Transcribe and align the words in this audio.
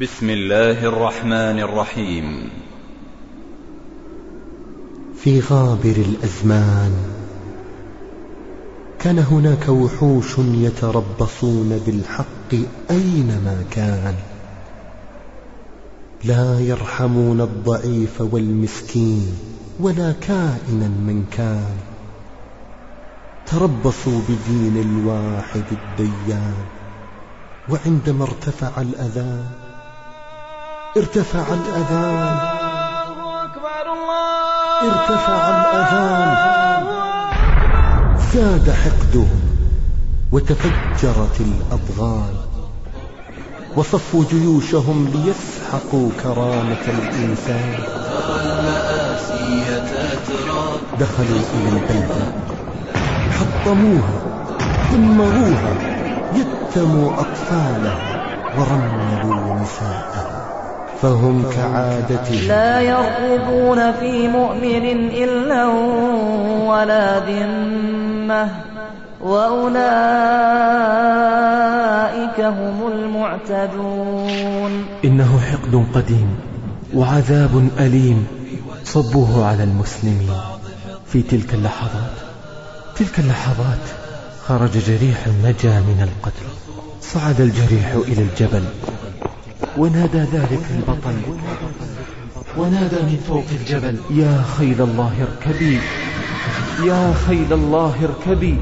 بسم 0.00 0.30
الله 0.30 0.84
الرحمن 0.84 1.60
الرحيم. 1.60 2.50
في 5.16 5.40
غابر 5.40 5.96
الأزمان 5.96 6.92
كان 8.98 9.18
هناك 9.18 9.68
وحوش 9.68 10.38
يتربصون 10.38 11.80
بالحق 11.86 12.50
أينما 12.90 13.64
كان. 13.70 14.14
لا 16.24 16.60
يرحمون 16.60 17.40
الضعيف 17.40 18.20
والمسكين 18.20 19.38
ولا 19.80 20.12
كائنا 20.12 20.88
من 20.88 21.24
كان. 21.32 21.76
تربصوا 23.46 24.20
بدين 24.28 24.76
الواحد 24.76 25.64
الديان 25.72 26.64
وعندما 27.68 28.24
ارتفع 28.24 28.80
الأذان 28.80 29.65
ارتفع 30.96 31.44
الأذان. 31.54 32.36
ارتفع 34.82 35.48
الأذان. 35.48 36.36
زاد 38.32 38.70
حقدهم 38.70 39.40
وتفجرت 40.32 41.40
الأضغان. 41.40 42.34
وصفوا 43.76 44.24
جيوشهم 44.30 45.08
ليسحقوا 45.14 46.10
كرامة 46.22 46.84
الإنسان. 46.88 47.74
دخلوا 51.00 51.44
إلى 51.54 51.68
البلدة. 51.68 52.24
حطموها 53.38 54.18
دمروها 54.92 55.76
يتموا 56.32 57.20
أطفالها 57.20 58.16
ورملوا 58.58 59.60
نساءها. 59.60 60.35
فهم 61.02 61.50
كعادتهم. 61.56 62.48
لا 62.48 62.80
يرقبون 62.80 63.92
في 63.92 64.28
مؤمن 64.28 65.10
إلا 65.10 65.66
ولا 66.66 67.18
ذمة. 67.18 68.48
وأولئك 69.24 69.80
هم 72.40 72.92
المعتدون. 72.92 74.84
إنه 75.04 75.40
حقد 75.40 75.86
قديم 75.94 76.38
وعذاب 76.94 77.68
أليم. 77.80 78.26
صبوه 78.84 79.46
على 79.46 79.64
المسلمين 79.64 80.30
في 81.12 81.22
تلك 81.22 81.54
اللحظات. 81.54 82.16
تلك 82.96 83.18
اللحظات 83.18 83.84
خرج 84.46 84.70
جريح 84.70 85.26
نجا 85.44 85.80
من 85.80 86.08
القتل. 86.08 86.46
صعد 87.02 87.40
الجريح 87.40 87.92
إلى 88.08 88.22
الجبل. 88.22 88.64
ونادى 89.76 90.18
ذلك 90.18 90.64
البطل. 90.70 91.16
ونادى 92.56 92.96
من 93.02 93.18
فوق 93.28 93.44
الجبل 93.60 93.96
يا 94.10 94.44
خيل 94.58 94.82
الله 94.82 95.12
اركبي. 95.26 95.80
يا 96.84 97.14
خيل 97.26 97.52
الله 97.52 97.94
اركبي. 98.02 98.58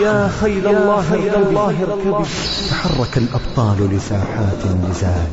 يا 0.00 0.30
خيل 0.40 0.66
الله 0.66 1.14
الله 1.14 1.76
اركبي. 1.82 2.24
تحرك 2.70 3.18
الأبطال 3.18 3.96
لساحات 3.96 4.60
النزال 4.64 5.30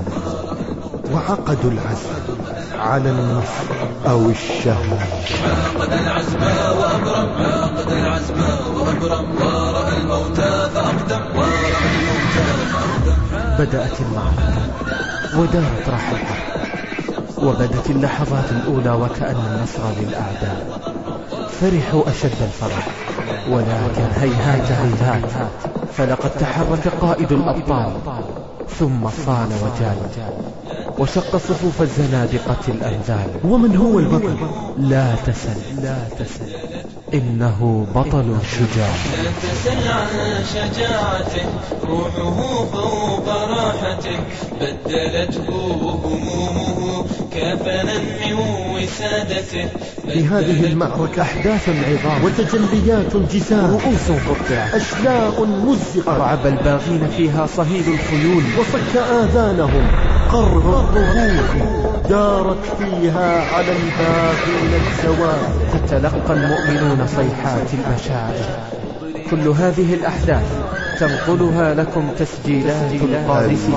وعقدوا 1.14 1.72
العزم 1.72 2.14
على 2.80 3.10
النصر 3.10 3.68
أو 4.08 4.30
الشهادة 4.30 5.06
عقد 5.76 5.94
العزم 5.94 6.42
وأبرم 6.80 7.30
عقد 7.64 7.92
العزم 7.92 8.40
وأبرم. 8.76 9.26
ورأى 9.42 9.98
الموتى 9.98 10.70
فأقدم 10.74 11.22
ورأى 11.36 11.86
الموتى 11.96 12.46
فأقدم. 12.72 13.29
بدأت 13.60 14.02
المعركة 14.02 14.62
ودارت 15.38 15.90
رحلها 15.90 16.36
وبدت 17.44 17.90
اللحظات 17.90 18.52
الأولى 18.52 18.92
وكأن 18.92 19.36
النصر 19.36 19.84
للأعداء. 20.00 20.80
فرحوا 21.62 22.10
أشد 22.10 22.42
الفرح 22.42 22.88
ولكن 23.50 24.08
هيهات 24.22 24.72
هيهات 24.72 25.52
فلقد 25.92 26.30
تحرك 26.30 26.88
قائد 27.02 27.32
الأبطال 27.32 27.92
ثم 28.80 29.10
صال 29.26 29.50
وجال 29.64 29.98
وشق 31.00 31.38
صفوف 31.38 31.82
الزنادقة 31.82 32.68
الأنذال. 32.68 33.28
ومن 33.44 33.76
هو 33.76 34.00
البطل؟ 34.00 34.38
لا 34.78 35.16
تسل 35.16 35.82
لا 35.82 35.98
تسل. 36.20 36.69
إنه 37.14 37.88
بطل 37.96 38.36
شجاع 38.52 38.94
لا 39.24 39.32
تسل 39.42 39.88
عن 39.88 40.44
شجاعته 40.54 41.46
روحه 41.84 42.66
فوق 42.66 43.30
راحته 43.30 44.20
بدلته 44.62 45.50
همومه 46.04 47.06
كفنا 47.32 47.94
من 47.94 48.34
وسادته. 48.74 49.70
في 50.14 50.26
هذه 50.26 50.66
المعركة 50.66 51.22
أحداث 51.22 51.70
عظام. 51.70 52.24
وتجليات 52.24 53.16
جسام 53.16 53.72
رؤوس 53.72 54.12
قطعت 54.12 54.74
أشلاء 54.74 55.46
مزقت 55.46 56.08
أرعب 56.08 56.48
الباغين 56.48 57.08
فيها 57.18 57.46
صهيل 57.46 57.84
الخيول. 57.88 58.44
وصك 58.60 58.98
آذانهم. 58.98 60.09
قرع 60.30 60.80
الضروح 60.80 61.56
دارت 62.10 62.66
فيها 62.80 63.56
على 63.56 63.72
الباغين 63.72 64.82
الزوال 64.88 65.42
تتلقى 65.74 66.34
المؤمنون 66.34 67.08
صيحات 67.08 67.68
المشاعر. 67.74 68.70
كل 69.32 69.48
هذه 69.48 69.94
الأحداث 69.94 70.46
تنقلها 71.00 71.74
لكم 71.74 72.10
تسجيلات 72.20 72.92
القادسين. 72.92 73.76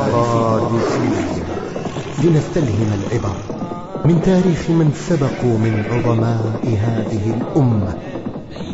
لنستلهم 2.25 2.91
العبر 3.01 3.37
من 4.05 4.23
تاريخ 4.23 4.71
من 4.71 4.93
سبقوا 5.09 5.59
من 5.59 5.85
عظماء 5.91 6.79
هذه 6.87 7.35
الأمة 7.37 7.95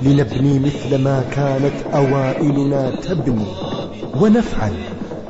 لنبني 0.03 0.59
مثل 0.59 1.03
ما 1.03 1.25
كانت 1.33 1.95
أوائلنا 1.95 2.91
تبني 2.91 3.47
ونفعل 4.21 4.73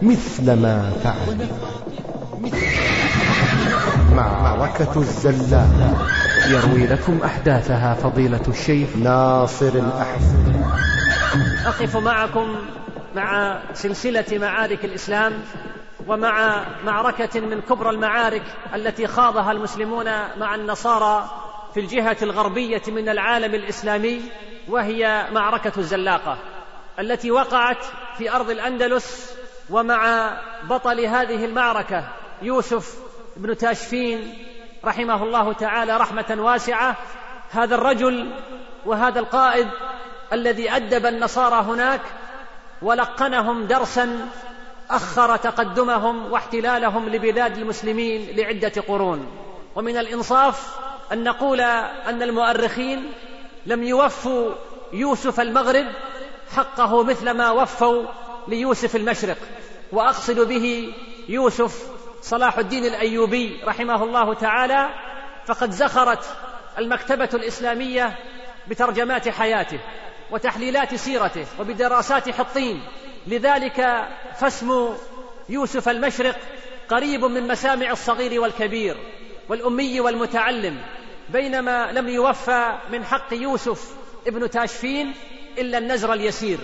مثل 0.03 0.53
ما 0.53 0.91
فعل 1.05 1.49
معركة 4.59 4.97
الزلات 4.97 5.69
يروي 6.49 6.87
لكم 6.87 7.21
أحداثها 7.25 7.95
فضيلة 7.95 8.43
الشيخ. 8.49 8.89
ناصر 8.97 9.69
الأحزاب 9.69 10.65
أقف 11.67 11.97
معكم 11.97 12.57
مع 13.15 13.59
سلسلة 13.75 14.25
معارك 14.33 14.85
الإسلام 14.85 15.33
ومع 16.07 16.65
معركة 16.85 17.41
من 17.41 17.61
كبرى 17.61 17.91
المعارك 17.91 18.43
التي 18.75 19.07
خاضها 19.07 19.53
المسلمون 19.53 20.07
مع 20.39 20.55
النصارى 20.55 21.31
في 21.75 21.81
الجهة 21.81 22.17
الغربية 22.23 22.83
من 22.89 23.09
العالم 23.09 23.55
الإسلامي 23.55 24.21
وهي 24.69 25.27
معركة 25.33 25.73
الزلاقة 25.79 26.39
التي 26.99 27.31
وقعت 27.31 27.85
في 28.19 28.33
أرض 28.33 28.51
الأندلس 28.51 29.33
ومع 29.71 30.33
بطل 30.71 31.01
هذه 31.01 31.45
المعركة 31.45 32.05
يوسف 32.43 33.09
بن 33.37 33.57
تاشفين 33.57 34.48
رحمه 34.85 35.23
الله 35.23 35.53
تعالى 35.53 35.97
رحمة 35.97 36.37
واسعة 36.39 36.97
هذا 37.51 37.75
الرجل 37.75 38.31
وهذا 38.87 39.21
القائد 39.21 39.69
الذي 40.33 40.71
أدب 40.71 41.07
النصارى 41.07 41.65
هناك 41.65 42.01
ولقنهم 42.83 43.67
درسا 43.67 44.29
أخر 44.91 45.37
تقدمهم 45.37 46.33
واحتلالهم 46.33 47.09
لبلاد 47.09 47.59
المسلمين 47.59 48.37
لعدة 48.37 48.83
قرون. 48.89 49.27
ومن 49.77 49.97
الإنصاف 49.97 50.77
أن 51.13 51.25
نقول 51.25 51.61
أن 51.61 52.23
المؤرخين 52.23 53.13
لم 53.67 53.83
يوفوا 53.83 54.53
يوسف 54.93 55.41
المغرب 55.41 55.87
حقه 56.57 57.03
مثل 57.03 57.31
ما 57.31 57.51
وفوا 57.51 58.05
ليوسف 58.49 58.97
المشرق 58.97 59.37
وأقصد 59.93 60.41
به 60.41 60.95
يوسف 61.29 61.98
صلاح 62.23 62.59
الدين 62.59 62.85
الأيوبي 62.85 63.61
رحمه 63.65 64.05
الله 64.05 64.35
تعالى 64.35 64.89
فقد 65.47 65.71
زخرت 65.71 66.25
المكتبة 66.79 67.29
الإسلامية 67.35 68.19
بترجمات 68.69 69.29
حياته 69.29 69.79
وتحليلات 70.31 70.95
سيرته 70.95 71.47
وبدراسات 71.61 72.31
حطين. 72.31 72.83
لذلك 73.27 74.07
فاسم 74.41 74.95
يوسف 75.49 75.89
المشرق 75.89 76.37
قريب 76.89 77.25
من 77.25 77.49
مسامع 77.49 77.91
الصغير 77.91 78.41
والكبير 78.41 78.97
والأمي 79.49 80.01
والمتعلم 80.01 80.77
بينما 81.29 81.93
لم 81.93 82.09
يوفى 82.09 82.79
من 82.93 83.05
حق 83.05 83.33
يوسف 83.33 83.95
ابن 84.27 84.51
تاشفين 84.51 85.15
إلا 85.59 85.79
النزر 85.79 86.13
اليسير 86.13 86.59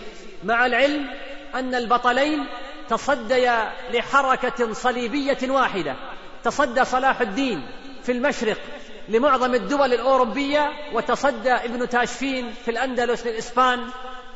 مع 0.45 0.67
العلم 0.67 1.07
أن 1.55 1.75
البطلين 1.75 2.47
تصديا 2.89 3.73
لحركة 3.93 4.73
صليبية 4.73 5.39
واحدة. 5.51 5.97
تصدى 6.45 6.85
صلاح 6.85 7.21
الدين 7.21 7.67
في 8.03 8.13
المشرق 8.13 8.59
لمعظم 9.09 9.55
الدول 9.55 9.93
الأوروبية 9.93 10.71
وتصدى 10.93 11.53
ابن 11.53 11.89
تاشفين 11.89 12.55
في 12.65 12.71
الأندلس 12.71 13.27
للإسبان 13.27 13.87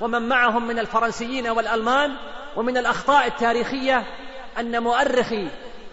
ومن 0.00 0.28
معهم 0.28 0.66
من 0.66 0.78
الفرنسيين 0.78 1.48
والألمان 1.48 2.16
ومن 2.56 2.76
الأخطاء 2.76 3.26
التاريخية 3.26 4.06
أن 4.58 4.82
مؤرخي 4.82 5.48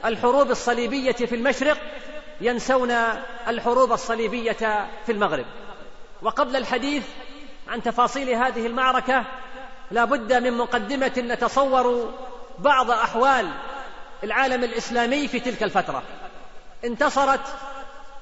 الحروب 0.05 0.51
الصليبية 0.51 1.11
في 1.11 1.35
المشرق 1.35 1.77
ينسون 2.41 2.91
الحروب 3.47 3.91
الصليبية 3.91 4.87
في 5.05 5.11
المغرب. 5.11 5.45
وقبل 6.21 6.55
الحديث 6.55 7.03
عن 7.67 7.83
تفاصيل 7.83 8.29
هذه 8.29 8.67
المعركة 8.67 9.25
لا 9.91 10.05
بد 10.05 10.33
من 10.33 10.57
مقدمة 10.57 11.13
نتصور 11.17 12.13
بعض 12.59 12.91
أحوال 12.91 13.51
العالم 14.23 14.63
الإسلامي 14.63 15.27
في 15.27 15.39
تلك 15.39 15.63
الفترة. 15.63 16.03
انتصرت 16.85 17.55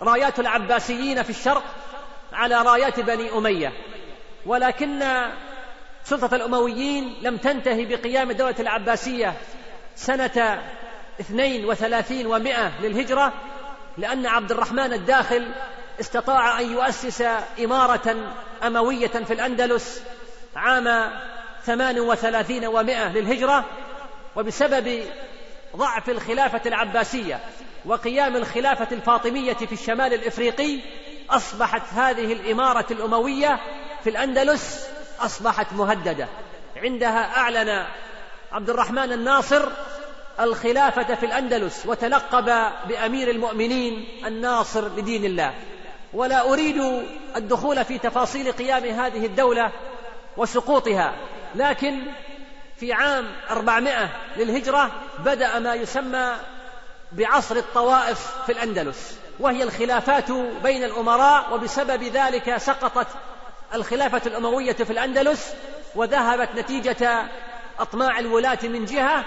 رايات 0.01 0.39
العباسيين 0.39 1.23
في 1.23 1.29
الشرق 1.29 1.63
على 2.33 2.55
رايات 2.61 2.99
بني 2.99 3.37
أمية. 3.37 3.73
ولكن 4.45 5.03
سلطة 6.03 6.35
الأمويين 6.35 7.17
لم 7.21 7.37
تنتهي 7.37 7.85
بقيام 7.85 8.31
الدولة 8.31 8.55
العباسية 8.59 9.33
سنة 9.95 10.61
اثنين 11.19 11.65
وثلاثين 11.65 12.27
ومائة 12.27 12.81
للهجرة 12.81 13.33
لأن 13.97 14.25
عبد 14.25 14.51
الرحمن 14.51 14.93
الداخل 14.93 15.51
استطاع 15.99 16.59
أن 16.59 16.71
يؤسس 16.71 17.23
إمارة 17.63 18.33
أموية 18.63 19.07
في 19.07 19.33
الأندلس 19.33 20.03
عام 20.55 21.11
ثمان 21.63 21.99
وثلاثين 21.99 22.65
ومائة 22.65 23.09
للهجرة. 23.13 23.65
وبسبب 24.35 25.03
ضعف 25.75 26.09
الخلافة 26.09 26.61
العباسية 26.65 27.39
وقيام 27.85 28.35
الخلافة 28.35 28.87
الفاطمية 28.91 29.53
في 29.53 29.73
الشمال 29.73 30.13
الإفريقي 30.13 30.79
أصبحت 31.29 31.93
هذه 31.93 32.33
الإمارة 32.33 32.85
الأموية 32.91 33.59
في 34.03 34.09
الأندلس 34.09 34.87
أصبحت 35.19 35.73
مهددة. 35.73 36.27
عندها 36.75 37.37
أعلن 37.37 37.85
عبد 38.51 38.69
الرحمن 38.69 39.11
الناصر 39.11 39.69
الخلافة 40.39 41.15
في 41.15 41.25
الأندلس 41.25 41.85
وتلقب 41.85 42.45
بأمير 42.87 43.29
المؤمنين 43.29 44.07
الناصر 44.25 44.87
لدين 44.87 45.25
الله. 45.25 45.53
ولا 46.13 46.49
أريد 46.53 47.03
الدخول 47.35 47.85
في 47.85 47.97
تفاصيل 47.97 48.51
قيام 48.51 48.85
هذه 48.85 49.25
الدولة 49.25 49.71
وسقوطها 50.37 51.13
لكن 51.55 52.01
في 52.79 52.93
عام 52.93 53.25
أربعمائة 53.49 54.09
للهجرة 54.37 54.91
بدأ 55.19 55.59
ما 55.59 55.75
يسمى 55.75 56.35
بعصر 57.11 57.55
الطوائف 57.55 58.31
في 58.45 58.51
الأندلس 58.51 59.17
وهي 59.39 59.63
الخلافات 59.63 60.31
بين 60.63 60.83
الأمراء 60.83 61.53
وبسبب 61.53 62.03
ذلك 62.03 62.57
سقطت 62.57 63.07
الخلافة 63.73 64.21
الأموية 64.25 64.73
في 64.73 64.89
الأندلس 64.93 65.53
وذهبت 65.95 66.49
نتيجة 66.55 67.25
أطماع 67.79 68.19
الولاة 68.19 68.59
من 68.63 68.85
جهة 68.85 69.25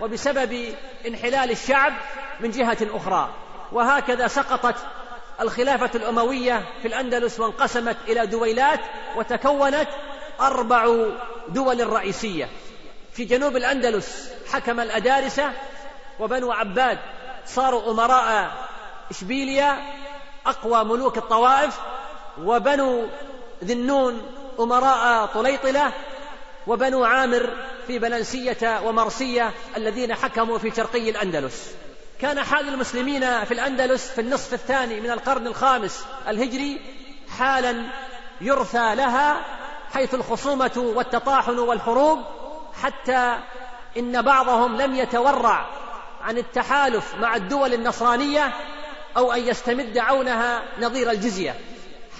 وبسبب 0.00 0.74
انحلال 1.06 1.50
الشعب 1.50 1.92
من 2.40 2.50
جهة 2.50 2.78
أخرى. 2.82 3.34
وهكذا 3.72 4.26
سقطت 4.28 4.76
الخلافة 5.40 5.90
الأموية 5.94 6.64
في 6.82 6.88
الأندلس 6.88 7.40
وانقسمت 7.40 7.96
إلى 8.08 8.26
دويلات 8.26 8.80
وتكونت 9.16 9.88
أربع 10.40 11.06
دول 11.48 11.86
رئيسية. 11.86 12.48
في 13.14 13.24
جنوب 13.24 13.56
الأندلس 13.56 14.30
حكم 14.52 14.80
الأدارسة 14.80 15.52
وبنو 16.20 16.52
عباد 16.52 16.98
صاروا 17.46 17.90
أمراء 17.90 18.52
إشبيليا 19.10 19.76
أقوى 20.46 20.84
ملوك 20.84 21.18
الطوائف 21.18 21.78
وبنو 22.38 23.06
ذي 23.64 23.72
النون 23.72 24.22
أمراء 24.60 25.26
طليطلة 25.26 25.92
وبنو 26.66 27.04
عامر 27.04 27.50
في 27.86 27.98
بلنسية 27.98 28.80
ومرسية 28.84 29.50
الذين 29.76 30.14
حكموا 30.14 30.58
في 30.58 30.70
شرقي 30.70 31.10
الأندلس. 31.10 31.70
كان 32.20 32.44
حال 32.44 32.68
المسلمين 32.68 33.44
في 33.44 33.54
الأندلس 33.54 34.10
في 34.10 34.20
النصف 34.20 34.54
الثاني 34.54 35.00
من 35.00 35.10
القرن 35.10 35.46
الخامس 35.46 36.04
الهجري 36.28 36.80
حالا 37.38 37.84
يرثى 38.40 38.94
لها 38.94 39.44
حيث 39.92 40.14
الخصومة 40.14 40.92
والتطاحن 40.96 41.58
والحروب 41.58 42.18
حتى 42.82 43.38
إن 43.98 44.22
بعضهم 44.22 44.76
لم 44.76 44.94
يتورع 44.94 45.66
عن 46.22 46.38
التحالف 46.38 47.14
مع 47.20 47.36
الدول 47.36 47.74
النصرانية 47.74 48.52
أو 49.16 49.32
أن 49.32 49.40
يستمد 49.40 49.98
عونها 49.98 50.62
نظير 50.80 51.10
الجزية. 51.10 51.54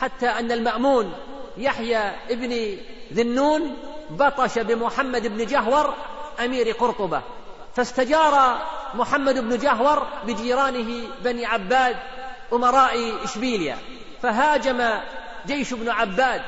حتى 0.00 0.26
أن 0.26 0.52
المأمون 0.52 1.14
يحيى 1.56 1.98
ابن 2.30 2.50
ذي 3.12 3.22
النون 3.22 3.76
بطش 4.10 4.58
بمحمد 4.58 5.26
بن 5.26 5.46
جهور 5.46 5.94
أمير 6.44 6.70
قرطبة. 6.70 7.22
فاستجار 7.76 8.58
محمد 8.94 9.38
بن 9.38 9.58
جهور 9.58 10.06
بجيرانه 10.26 11.08
بني 11.24 11.46
عباد 11.46 11.96
أمراء 12.52 13.24
إشبيليا. 13.24 13.78
فهاجم 14.22 15.00
جيش 15.46 15.72
ابن 15.72 15.88
عباد 15.88 16.42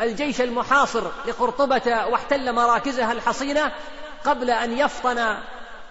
الجيش 0.00 0.40
المحاصر 0.40 1.02
لقرطبة 1.26 2.06
واحتل 2.06 2.52
مراكزها 2.52 3.12
الحصينة 3.12 3.72
قبل 4.24 4.50
أن 4.50 4.78
يفطن 4.78 5.36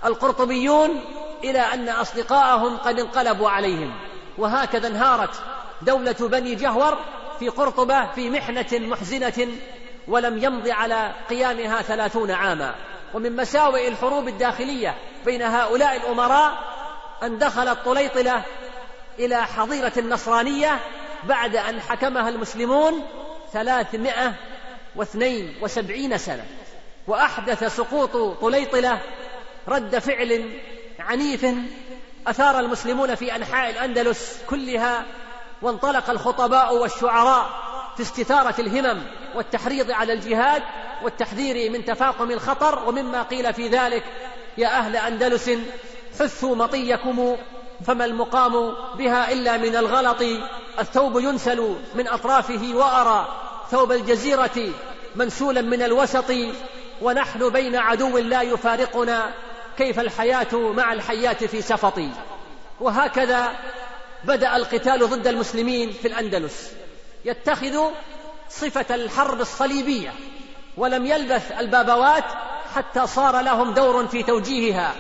القرطبيون 0.06 1.02
إلى 1.44 1.60
أن 1.60 1.90
أصدقاءهم 1.90 2.78
قد 2.78 3.00
انقلبوا 3.00 3.50
عليهم. 3.50 3.94
وهكذا 4.38 4.88
انهارت 4.88 5.36
دولة 5.82 6.16
بني 6.20 6.56
جهور 6.56 6.98
في 7.40 7.50
قرطبة 7.50 8.12
في 8.12 8.30
محنة 8.30 8.68
محزنة 8.74 9.48
ولم 10.08 10.44
يمض 10.44 10.68
على 10.68 11.14
قيامها 11.30 11.82
ثلاثون 11.82 12.32
عاما. 12.32 12.76
ومن 13.14 13.36
مساوئ 13.36 13.88
الحروب 13.88 14.28
الداخلية 14.28 14.96
بين 15.26 15.42
هؤلاء 15.42 15.96
الأمراء 15.98 16.58
أن 17.24 17.38
دخلت 17.38 17.80
طليطلة 17.86 18.44
إلى 19.20 19.46
حظيرة 19.46 19.94
النصرانية 19.98 20.80
بعد 21.24 21.56
أن 21.56 21.82
حكمها 21.82 22.30
المسلمون 22.30 23.06
ثلاثمائة 23.54 24.34
واثنين 24.96 25.56
وسبعين 25.62 26.18
سنة 26.18 26.46
وأحدث 27.08 27.76
سقوط 27.76 28.42
طليطلة 28.42 29.02
رد 29.68 30.00
فعل 30.00 30.60
عنيف 31.00 31.46
أثار 32.28 32.60
المسلمون 32.60 33.16
في 33.16 33.36
أنحاء 33.36 33.70
الأندلس 33.70 34.38
كلها 34.50 35.06
وانطلق 35.62 36.10
الخطباء 36.10 36.76
والشعراء 36.76 37.50
في 37.96 38.02
استثارة 38.02 38.62
الهمم 38.62 39.02
والتحريض 39.36 39.92
على 39.92 40.14
الجهاد 40.14 40.64
والتحذير 41.04 41.72
من 41.72 41.86
تفاقم 41.86 42.32
الخطر 42.32 42.90
ومما 42.90 43.24
قيل 43.24 43.54
في 43.54 43.68
ذلك 43.68 44.04
يا 44.58 44.68
أهل 44.68 44.96
أندلس 44.96 45.52
حثوا 46.20 46.56
مطيكم 46.56 47.38
فما 47.86 48.06
المقام 48.06 48.74
بها 48.98 49.32
إلا 49.32 49.58
من 49.58 49.76
الغلط؟ 49.76 50.22
الثوب 50.80 51.20
ينسل 51.20 51.76
من 51.96 52.08
أطرافه 52.08 52.72
وأرى 52.74 53.28
ثوب 53.72 53.92
الجزيرة 53.92 54.74
منسولا 55.16 55.62
من 55.62 55.82
الوسط 55.82 56.32
ونحن 57.02 57.50
بين 57.50 57.76
عدو 57.76 58.18
لا 58.18 58.42
يفارقنا 58.42 59.34
كيف 59.78 60.00
الحياة 60.00 60.56
مع 60.56 60.94
الحيات 60.94 61.44
في 61.44 61.62
سفط؟ 61.62 62.00
وهكذا 62.80 63.52
بدأ 64.24 64.56
القتال 64.56 65.10
ضد 65.10 65.28
المسلمين 65.28 65.92
في 65.92 66.08
الأندلس. 66.08 66.72
يتخذ 67.26 67.80
صفة 68.50 68.96
الحرب 68.96 69.42
الصليبية 69.42 70.14
ولم 70.78 71.06
يلبث 71.06 71.52
البابوات 71.52 72.24
حتى 72.76 73.08
صار 73.08 73.42
لهم 73.42 73.74
دور 73.74 74.08
في 74.08 74.24
توجيهها. 74.24 74.96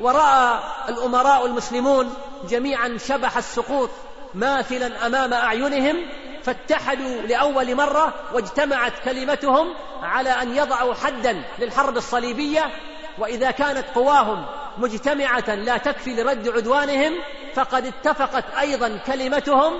ورأى 0.00 0.58
الأمراء 0.88 1.46
المسلمون 1.46 2.14
جميعا 2.48 2.98
شبح 3.08 3.36
السقوط 3.36 3.90
ماثلا 4.34 5.06
أمام 5.06 5.32
أعينهم 5.32 5.96
فاتحدوا 6.42 7.22
لأول 7.22 7.74
مرة 7.74 8.14
واجتمعت 8.32 8.92
كلمتهم 9.04 9.74
على 10.02 10.30
أن 10.30 10.56
يضعوا 10.56 10.94
حدا 10.94 11.42
للحرب 11.58 11.96
الصليبية. 11.96 12.70
وإذا 13.18 13.50
كانت 13.50 13.84
قواهم 13.94 14.46
مجتمعة 14.78 15.54
لا 15.54 15.76
تكفي 15.76 16.22
لرد 16.22 16.48
عدوانهم 16.48 17.12
فقد 17.54 17.86
اتفقت 17.86 18.44
أيضا 18.60 18.96
كلمتهم 19.06 19.72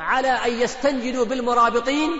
على 0.00 0.28
أن 0.28 0.52
يستنجدوا 0.52 1.24
بالمرابطين 1.24 2.10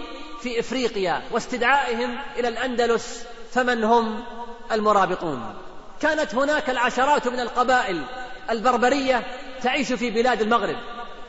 في 0.41 0.61
إفريقيا 0.61 1.23
واستدعائهم 1.31 2.19
إلى 2.39 2.49
الأندلس 2.49 3.25
فمن 3.53 3.85
هم 3.85 4.25
المرابطون؟ 4.73 5.55
كانت 6.01 6.35
هناك 6.35 6.71
العشرات 6.71 7.29
من 7.29 7.41
القبائل 7.41 8.03
البربرية 8.51 9.27
تعيش 9.63 9.93
في 9.93 10.11
بلاد 10.11 10.43
المغرب 10.43 10.77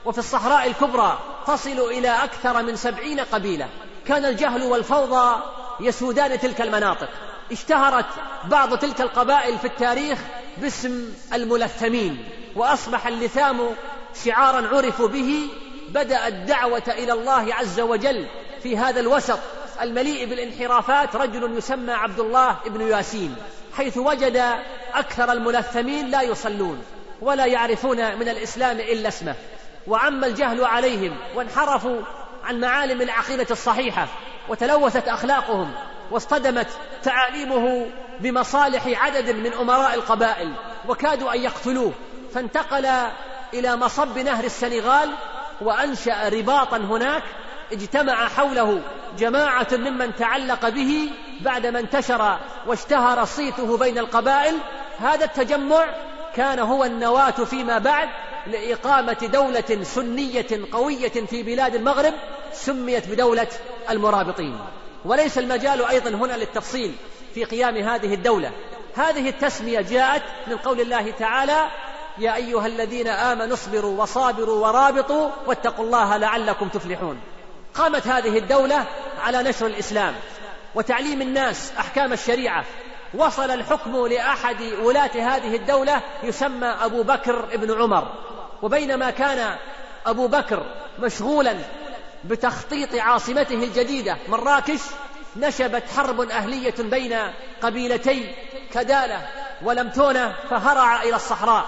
وفي 0.05 0.17
الصحراء 0.17 0.67
الكبرى 0.67 1.19
تصل 1.47 1.79
إلى 1.79 2.09
أكثر 2.23 2.63
من 2.63 2.75
سبعين 2.75 3.19
قبيلة. 3.19 3.67
كان 4.07 4.25
الجهل 4.25 4.63
والفوضى 4.63 5.41
يسودان 5.79 6.39
تلك 6.39 6.61
المناطق. 6.61 7.09
اشتهرت 7.51 8.05
بعض 8.45 8.77
تلك 8.77 9.01
القبائل 9.01 9.57
في 9.57 9.67
التاريخ 9.67 10.19
باسم 10.57 11.13
الملثمين 11.33 12.25
وأصبح 12.55 13.07
اللثام 13.07 13.75
شعارا 14.25 14.77
عرفوا 14.77 15.07
به 15.07 15.49
بدأ 15.89 16.27
الدعوة 16.27 16.83
إلى 16.87 17.13
الله 17.13 17.53
عز 17.53 17.79
وجل 17.79 18.27
في 18.63 18.77
هذا 18.77 18.99
الوسط 18.99 19.39
المليء 19.81 20.29
بالانحرافات. 20.29 21.15
رجل 21.15 21.57
يسمى 21.57 21.93
عبد 21.93 22.19
الله 22.19 22.57
بن 22.65 22.87
ياسين. 22.87 23.35
حيث 23.77 23.97
وجد 23.97 24.43
أكثر 24.93 25.31
الملثمين 25.31 26.09
لا 26.09 26.21
يصلون 26.21 26.83
ولا 27.21 27.45
يعرفون 27.45 28.19
من 28.19 28.29
الإسلام 28.29 28.79
إلا 28.79 29.07
اسمه. 29.07 29.35
وعم 29.87 30.23
الجهل 30.23 30.65
عليهم 30.65 31.17
وانحرفوا 31.35 32.01
عن 32.43 32.59
معالم 32.59 33.01
العقيدة 33.01 33.47
الصحيحة 33.51 34.07
وتلوثت 34.49 35.07
أخلاقهم 35.07 35.71
واصطدمت 36.11 36.67
تعاليمه 37.03 37.87
بمصالح 38.19 39.03
عدد 39.03 39.29
من 39.29 39.53
أمراء 39.53 39.93
القبائل 39.93 40.53
وكادوا 40.87 41.33
أن 41.33 41.41
يقتلوه. 41.41 41.93
فانتقل 42.33 42.85
إلى 43.53 43.75
مصب 43.75 44.19
نهر 44.19 44.43
السنغال 44.43 45.09
وأنشأ 45.61 46.29
رباطا 46.29 46.77
هناك 46.77 47.23
اجتمع 47.71 48.27
حوله 48.27 48.81
جماعة 49.17 49.67
ممن 49.71 50.15
تعلق 50.15 50.69
به 50.69 51.11
بعدما 51.43 51.79
انتشر 51.79 52.37
واشتهر 52.67 53.25
صيته 53.25 53.77
بين 53.77 53.97
القبائل 53.97 54.57
هذا 54.99 55.25
التجمع 55.25 55.85
كان 56.35 56.59
هو 56.59 56.83
النواة 56.83 57.31
فيما 57.31 57.77
بعد 57.77 58.09
لإقامة 58.47 59.29
دولة 59.33 59.83
سنية 59.83 60.47
قوية 60.71 61.09
في 61.09 61.43
بلاد 61.43 61.75
المغرب 61.75 62.13
سميت 62.53 63.07
بدولة 63.07 63.47
المرابطين. 63.89 64.59
وليس 65.05 65.37
المجال 65.37 65.85
أيضا 65.85 66.09
هنا 66.09 66.33
للتفصيل 66.33 66.95
في 67.33 67.43
قيام 67.43 67.77
هذه 67.77 68.13
الدولة. 68.13 68.51
هذه 68.95 69.29
التسمية 69.29 69.81
جاءت 69.81 70.23
من 70.47 70.57
قول 70.57 70.81
الله 70.81 71.11
تعالى 71.11 71.67
يا 72.17 72.35
أيها 72.35 72.67
الذين 72.67 73.07
آمنوا 73.07 73.53
اصبروا 73.53 74.01
وصابروا 74.01 74.67
ورابطوا 74.67 75.29
واتقوا 75.47 75.85
الله 75.85 76.17
لعلكم 76.17 76.67
تفلحون 76.67 77.19
قامت 77.73 78.07
هذه 78.07 78.37
الدولة 78.37 78.85
على 79.21 79.43
نشر 79.43 79.65
الإسلام. 79.65 80.15
وتعليم 80.75 81.21
الناس 81.21 81.73
أحكام 81.79 82.13
الشريعة. 82.13 82.65
وصل 83.13 83.51
الحكم 83.51 84.07
لأحد 84.07 84.61
ولاة 84.61 85.11
هذه 85.15 85.55
الدولة 85.55 86.01
يسمى 86.23 86.67
أبو 86.67 87.03
بكر 87.03 87.57
بن 87.57 87.81
عمر. 87.81 88.13
وبينما 88.61 89.09
كان 89.09 89.55
أبو 90.05 90.27
بكر 90.27 90.65
مشغولا 90.99 91.55
بتخطيط 92.23 92.95
عاصمته 92.95 93.55
الجديدة 93.55 94.17
مراكش 94.27 94.79
نشبت 95.37 95.83
حرب 95.97 96.21
أهلية 96.21 96.73
بين 96.79 97.17
قبيلتي 97.61 98.35
كدالة 98.73 99.27
ولمتونة 99.63 100.35
فهرع 100.49 101.03
إلى 101.03 101.15
الصحراء 101.15 101.65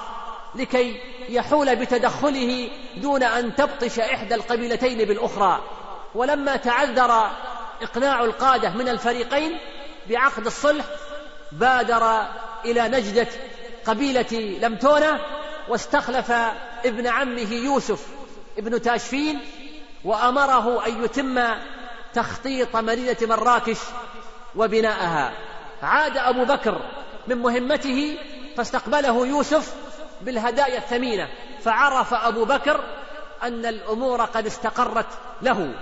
لكي 0.55 0.99
يحول 1.29 1.75
بتدخله 1.75 2.69
دون 2.97 3.23
أن 3.23 3.55
تبطش 3.55 3.99
إحدى 3.99 4.35
القبيلتين 4.35 4.97
بالأخرى. 4.97 5.61
ولما 6.15 6.55
تعذر 6.55 7.29
إقناع 7.83 8.23
القادة 8.23 8.69
من 8.69 8.89
الفريقين 8.89 9.57
بعقد 10.09 10.45
الصلح 10.45 10.85
بادر 11.51 12.27
إلى 12.65 12.87
نجدة 12.87 13.27
قبيلة 13.85 14.57
لمتونة 14.61 15.19
واستخلف 15.67 16.31
ابن 16.85 17.07
عمه 17.07 17.53
يوسف 17.53 18.07
ابن 18.57 18.81
تاشفين 18.81 19.39
وأمره 20.03 20.87
أن 20.87 21.03
يتم 21.03 21.43
تخطيط 22.13 22.75
مدينة 22.75 23.17
مراكش 23.21 23.77
وبناءها. 24.55 25.33
عاد 25.83 26.17
أبو 26.17 26.45
بكر 26.45 26.81
من 27.27 27.37
مهمته 27.37 28.17
فاستقبله 28.57 29.27
يوسف 29.27 29.75
بالهدايا 30.21 30.77
الثمينة 30.77 31.29
فعرف 31.63 32.13
أبو 32.13 32.45
بكر 32.45 32.83
أن 33.43 33.65
الأمور 33.65 34.21
قد 34.21 34.45
استقرت 34.45 35.07
له 35.41 35.73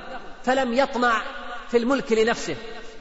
فلم 0.43 0.74
يطمع 0.74 1.22
في 1.72 1.78
الملك 1.78 2.12
لنفسه. 2.12 2.56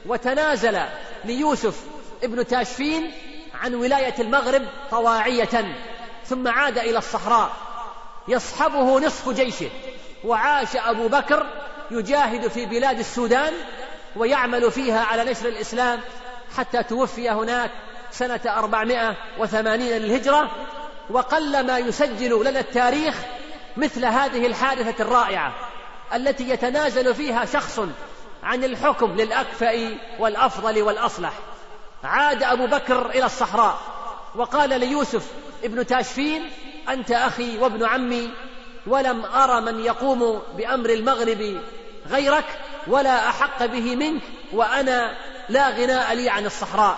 وتنازل 0.05 0.79
ليوسف 1.25 1.79
ابن 2.23 2.47
تاشفين 2.47 3.11
عن 3.53 3.75
ولاية 3.75 4.15
المغرب 4.19 4.61
طواعية 4.91 5.75
ثم 6.25 6.47
عاد 6.47 6.77
إلى 6.77 6.97
الصحراء. 6.97 7.51
يصحبه 8.27 8.99
نصف 8.99 9.29
جيشه. 9.29 9.69
وعاش 10.23 10.75
أبو 10.75 11.07
بكر 11.07 11.45
يجاهد 11.91 12.47
في 12.47 12.65
بلاد 12.65 12.99
السودان 12.99 13.53
ويعمل 14.15 14.71
فيها 14.71 15.03
على 15.03 15.31
نشر 15.31 15.47
الإسلام 15.47 15.99
حتى 16.57 16.83
توفي 16.83 17.29
هناك 17.29 17.71
سنة 18.11 18.41
أربعمائة 18.45 19.15
وثمانين 19.39 19.91
للهجرة. 19.91 20.51
وقل 21.09 21.65
ما 21.65 21.77
يسجل 21.77 22.45
لنا 22.45 22.59
التاريخ 22.59 23.15
مثل 23.77 24.05
هذه 24.05 24.45
الحادثة 24.45 25.03
الرائعة 25.03 25.53
التي 26.13 26.49
يتنازل 26.49 27.15
فيها 27.15 27.45
شخص 27.45 27.79
عن 28.43 28.63
الحكم 28.63 29.11
للأكفأ 29.11 29.97
والأفضل 30.19 30.81
والأصلح. 30.81 31.33
عاد 32.03 32.43
أبو 32.43 32.67
بكر 32.67 33.09
إلى 33.09 33.25
الصحراء 33.25 33.79
وقال 34.35 34.79
ليوسف 34.79 35.25
ابن 35.63 35.85
تاشفين 35.85 36.49
أنت 36.89 37.11
أخي 37.11 37.57
وابن 37.57 37.85
عمي 37.85 38.29
ولم 38.87 39.25
أرى 39.25 39.61
من 39.61 39.79
يقوم 39.79 40.41
بأمر 40.57 40.89
المغرب 40.89 41.61
غيرك 42.09 42.45
ولا 42.87 43.29
أحق 43.29 43.65
به 43.65 43.95
منك 43.95 44.21
وأنا 44.53 45.17
لا 45.49 45.69
غناء 45.69 46.13
لي 46.13 46.29
عن 46.29 46.45
الصحراء 46.45 46.97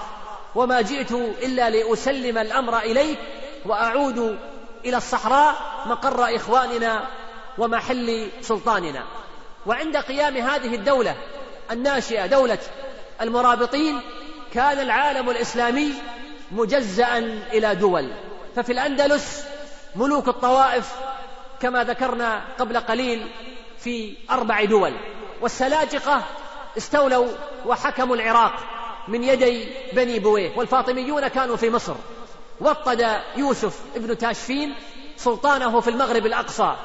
وما 0.55 0.81
جئت 0.81 1.11
إلا 1.11 1.69
لأسلم 1.69 2.37
الأمر 2.37 2.79
إليك 2.79 3.19
وأعود 3.65 4.37
إلى 4.85 4.97
الصحراء 4.97 5.55
مقر 5.85 6.35
إخواننا 6.35 7.07
ومحل 7.57 8.31
سلطاننا. 8.41 9.03
وعند 9.65 9.97
قيام 9.97 10.37
هذه 10.37 10.75
الدولة 10.75 11.15
الناشئة 11.71 12.25
دولة 12.25 12.57
المرابطين 13.21 14.01
كان 14.53 14.79
العالم 14.79 15.29
الإسلامي 15.29 15.93
مجزأ 16.51 17.17
إلى 17.53 17.75
دول. 17.75 18.09
ففي 18.55 18.71
الأندلس 18.71 19.45
ملوك 19.95 20.27
الطوائف 20.27 20.93
كما 21.61 21.83
ذكرنا 21.83 22.41
قبل 22.59 22.77
قليل 22.77 23.27
في 23.79 24.17
أربع 24.31 24.63
دول 24.63 24.93
والسلاجقة 25.41 26.21
استولوا 26.77 27.27
وحكموا 27.65 28.15
العراق 28.15 28.53
من 29.07 29.23
يدي 29.23 29.67
بني 29.93 30.19
بويه 30.19 30.57
والفاطميون 30.57 31.27
كانوا 31.27 31.55
في 31.55 31.69
مصر. 31.69 31.95
وطد 32.61 33.21
يوسف 33.35 33.79
ابن 33.95 34.17
تاشفين 34.17 34.75
سلطانه 35.17 35.79
في 35.79 35.89
المغرب 35.89 36.25
الأقصى. 36.25 36.75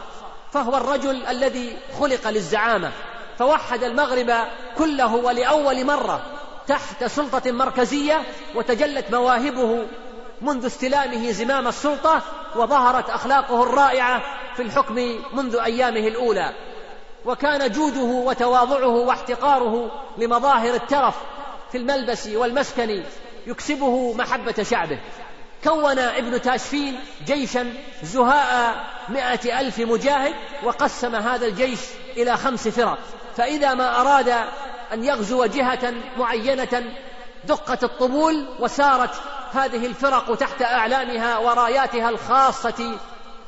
فهو 0.52 0.76
الرجل 0.76 1.26
الذي 1.26 1.76
خلق 2.00 2.28
للزعامة 2.28 2.92
فوحد 3.38 3.82
المغرب 3.82 4.34
كله 4.78 5.14
ولأول 5.14 5.84
مرة 5.84 6.22
تحت 6.66 7.04
سلطة 7.04 7.52
مركزية 7.52 8.22
وتجلت 8.54 9.10
مواهبه 9.10 9.86
منذ 10.42 10.66
استلامه 10.66 11.30
زمام 11.30 11.68
السلطة 11.68 12.22
وظهرت 12.56 13.10
أخلاقه 13.10 13.62
الرائعة 13.62 14.22
في 14.56 14.62
الحكم 14.62 14.94
منذ 15.32 15.56
أيامه 15.56 16.08
الأولى. 16.08 16.52
وكان 17.24 17.72
جوده 17.72 18.00
وتواضعه 18.00 18.88
واحتقاره 18.88 19.90
لمظاهر 20.18 20.74
الترف 20.74 21.14
في 21.72 21.78
الملبس 21.78 22.26
والمسكن 22.26 23.02
يكسبه 23.46 24.14
محبة 24.14 24.62
شعبه. 24.62 24.98
كون 25.64 25.98
ابن 25.98 26.42
تاشفين 26.42 27.00
جيشا 27.26 27.72
زهاء 28.02 28.84
مائة 29.08 29.60
ألف 29.60 29.78
مجاهد 29.78 30.34
وقسم 30.62 31.14
هذا 31.14 31.46
الجيش 31.46 31.80
إلى 32.16 32.36
خمس 32.36 32.68
فرق. 32.68 32.98
فإذا 33.36 33.74
ما 33.74 34.00
أراد 34.00 34.28
أن 34.92 35.04
يغزو 35.04 35.44
جهة 35.44 35.94
معينة 36.18 36.84
دقت 37.44 37.84
الطبول 37.84 38.46
وسارت 38.60 39.10
هذه 39.52 39.86
الفرق 39.86 40.34
تحت 40.34 40.62
أعلامها 40.62 41.38
وراياتها 41.38 42.08
الخاصة 42.08 42.98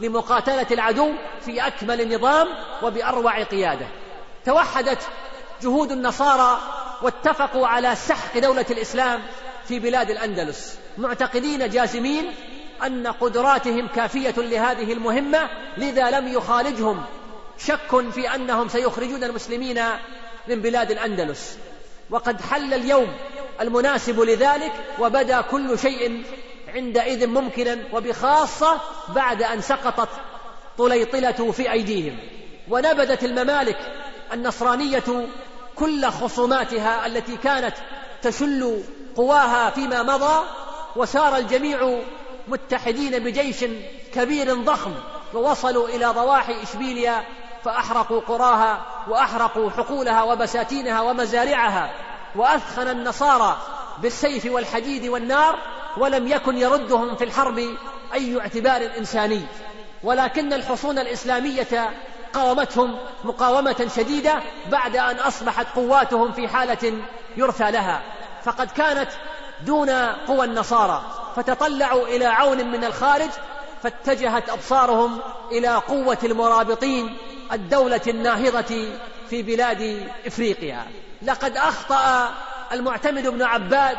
لمقاتلة 0.01 0.67
العدو 0.71 1.13
في 1.45 1.67
أكمل 1.67 2.15
نظام 2.15 2.49
وبأروع 2.83 3.43
قيادة. 3.43 3.87
توحدت 4.47 5.03
جهود 5.63 5.93
النصارى 5.93 6.59
واتفقوا 7.03 7.67
على 7.67 7.97
سحق 7.97 8.39
دولة 8.39 8.67
الإسلام 8.71 9.23
في 9.71 9.79
بلاد 9.79 10.11
الأندلس. 10.11 10.79
معتقدين 10.99 11.69
جازمين 11.69 12.33
أن 12.87 13.07
قدراتهم 13.07 13.87
كافية 13.87 14.35
لهذه 14.37 14.93
المهمة 14.93 15.51
لذا 15.77 16.11
لم 16.11 16.29
يخالجهم. 16.29 17.05
شك 17.59 18.11
في 18.13 18.35
أنهم 18.35 18.69
سيخرجون 18.69 19.25
المسلمين 19.25 19.83
من 20.49 20.63
بلاد 20.63 20.91
الأندلس. 20.91 21.59
وقد 22.11 22.41
حل 22.41 22.75
اليوم 22.75 23.09
المناسب 23.61 24.21
لذلك 24.21 24.73
وبدا 24.99 25.41
كل 25.41 25.79
شيء 25.79 26.25
عندئذ 26.69 27.27
ممكنا 27.27 27.79
وبخاصة 27.93 28.81
بعد 29.09 29.43
أن 29.43 29.61
سقطت 29.61 30.09
طليطلة 30.79 31.53
في 31.53 31.73
أيديهم. 31.73 32.19
ونبذت 32.69 33.25
الممالك 33.25 33.79
النصرانية 34.33 35.29
كل 35.77 36.07
خصوماتها 36.07 37.07
التي 37.07 37.37
كانت 37.37 37.75
تشل 38.23 38.83
قواها 39.17 39.71
فيما 39.71 40.03
مضى 40.03 40.45
وسار 40.97 41.37
الجميع 41.37 41.99
متحدين 42.49 43.19
بجيش 43.19 43.65
كبير 44.15 44.55
ضخم 44.55 44.95
ووصلوا 45.35 45.89
إلى 45.89 46.07
ضواحي 46.07 46.63
إشبيليا 46.63 47.25
فأحرقوا 47.65 48.21
قراها 48.21 48.87
وأحرقوا 49.09 49.71
حقولها 49.71 50.23
وبساتينها 50.23 51.01
ومزارعها 51.01 51.91
وأثخن 52.37 52.89
النصارى 52.89 53.57
بالسيف 53.99 54.47
والحديد 54.53 55.07
والنار 55.07 55.59
ولم 55.97 56.29
يكن 56.29 56.59
يردهم 56.59 57.17
في 57.17 57.25
الحرب 57.25 57.59
أي 58.15 58.41
اعتبار 58.41 58.91
إنساني 58.99 59.43
ولكن 60.03 60.53
الحصون 60.53 60.99
الإسلامية 60.99 61.91
قاومتهم 62.33 62.99
مقاومة 63.25 63.91
شديدة 63.97 64.43
بعد 64.71 64.97
أن 64.97 65.17
أصبحت 65.17 65.67
قواتهم 65.77 66.33
في 66.33 66.49
حالة 66.49 66.93
يرثى 67.37 67.71
لها 67.71 68.03
فقد 68.45 68.71
كانت 68.71 69.11
دون 69.67 69.91
قوى 70.29 70.45
النصارى 70.45 71.03
فتطلعوا 71.37 72.07
إلى 72.07 72.25
عون 72.25 72.67
من 72.67 72.85
الخارج 72.85 73.31
فاتجهت 73.83 74.49
أبصارهم 74.51 75.21
إلى 75.53 75.69
قوة 75.69 76.19
المرابطين 76.25 77.17
الدولة 77.53 78.01
الناهضة 78.07 78.89
في 79.31 79.43
بلاد 79.43 80.11
إفريقيا. 80.27 80.87
لقد 81.23 81.57
أخطأ 81.57 82.35
المعتمد 82.73 83.27
بن 83.29 83.43
عباد 83.43 83.97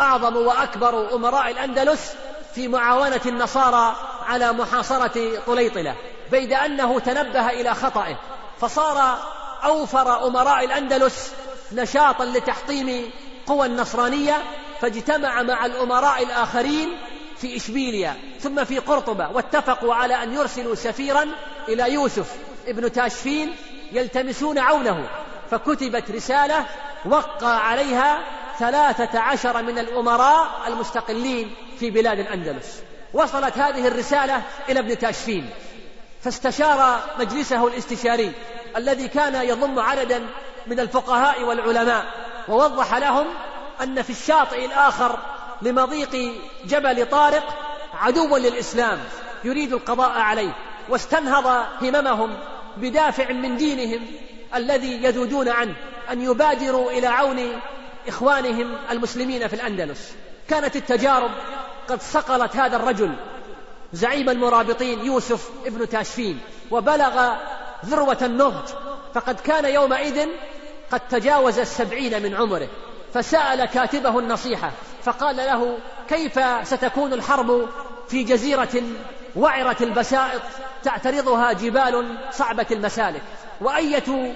أعظم 0.00 0.36
وأكبر 0.36 1.14
أمراء 1.14 1.50
الأندلس 1.50 2.14
في 2.54 2.68
معاونة 2.68 3.20
النصارى 3.26 3.96
على 4.26 4.52
محاصرة 4.52 5.40
طليطلة 5.46 5.94
بيد 6.30 6.52
أنه 6.52 6.98
تنبه 6.98 7.50
إلى 7.50 7.74
خطئه 7.74 8.18
فصار 8.60 9.18
أوفر 9.64 10.26
أمراء 10.26 10.64
الأندلس 10.64 11.32
نشاطا 11.72 12.24
لتحطيم 12.24 13.10
قوى 13.46 13.66
النصرانية 13.66 14.42
فاجتمع 14.80 15.42
مع 15.42 15.66
الأمراء 15.66 16.22
الآخرين 16.22 16.98
في 17.36 17.56
إشبيليا 17.56 18.16
ثم 18.40 18.64
في 18.64 18.78
قرطبة 18.78 19.28
واتفقوا 19.28 19.94
على 19.94 20.22
أن 20.22 20.34
يرسلوا 20.34 20.74
سفيرا 20.74 21.26
إلى 21.68 21.92
يوسف 21.92 22.32
ابن 22.66 22.92
تاشفين 22.92 23.56
يلتمسون 23.92 24.58
عونه. 24.58 25.08
فكتبت 25.50 26.10
رسالة 26.10 26.66
وقع 27.04 27.48
عليها 27.48 28.18
ثلاثة 28.58 29.20
عشر 29.20 29.62
من 29.62 29.78
الأمراء 29.78 30.48
المستقلين 30.66 31.54
في 31.80 31.90
بلاد 31.90 32.18
الأندلس. 32.18 32.82
وصلت 33.12 33.58
هذه 33.58 33.88
الرسالة 33.88 34.42
إلى 34.68 34.80
ابن 34.80 34.98
تاشفين. 34.98 35.50
فاستشار 36.22 37.00
مجلسه 37.18 37.68
الاستشاري 37.68 38.32
الذي 38.76 39.08
كان 39.08 39.34
يضم 39.34 39.78
عددا 39.78 40.26
من 40.66 40.80
الفقهاء 40.80 41.42
والعلماء. 41.42 42.23
ووضح 42.48 42.94
لهم 42.94 43.26
أن 43.82 44.02
في 44.02 44.10
الشاطئ 44.10 44.64
الآخر 44.64 45.18
لمضيق 45.62 46.32
جبل 46.64 47.06
طارق 47.06 47.44
عدوا 47.94 48.38
للإسلام 48.38 48.98
يريد 49.44 49.72
القضاء 49.72 50.10
عليه 50.10 50.56
واستنهض 50.88 51.66
هممهم 51.82 52.36
بدافع 52.76 53.32
من 53.32 53.56
دينهم 53.56 54.06
الذي 54.54 55.04
يذودون 55.04 55.48
عنه 55.48 55.74
أن 56.10 56.20
يبادروا 56.20 56.90
إلى 56.90 57.06
عون 57.06 57.60
إخوانهم 58.08 58.76
المسلمين 58.90 59.48
في 59.48 59.54
الأندلس. 59.54 60.14
كانت 60.48 60.76
التجارب 60.76 61.30
قد 61.88 62.02
صقلت 62.02 62.56
هذا 62.56 62.76
الرجل 62.76 63.14
زعيم 63.92 64.30
المرابطين 64.30 65.04
يوسف 65.04 65.50
ابن 65.66 65.88
تاشفين 65.88 66.40
وبلغ 66.70 67.34
ذروة 67.86 68.18
النضج 68.22 68.68
فقد 69.14 69.40
كان 69.40 69.64
يومئذ 69.64 70.28
قد 70.94 71.00
تجاوز 71.10 71.58
السبعين 71.58 72.22
من 72.22 72.34
عمره 72.34 72.68
فسأل 73.14 73.64
كاتبه 73.64 74.18
النصيحة 74.18 74.70
فقال 75.02 75.36
له 75.36 75.78
كيف 76.08 76.40
ستكون 76.62 77.12
الحرب 77.12 77.68
في 78.08 78.22
جزيرة 78.24 78.82
وعرة 79.36 79.76
البسائط 79.80 80.42
تعترضها 80.82 81.52
جبال 81.52 82.18
صعبة 82.30 82.66
المسالك؟ 82.70 83.22
وأية 83.60 84.34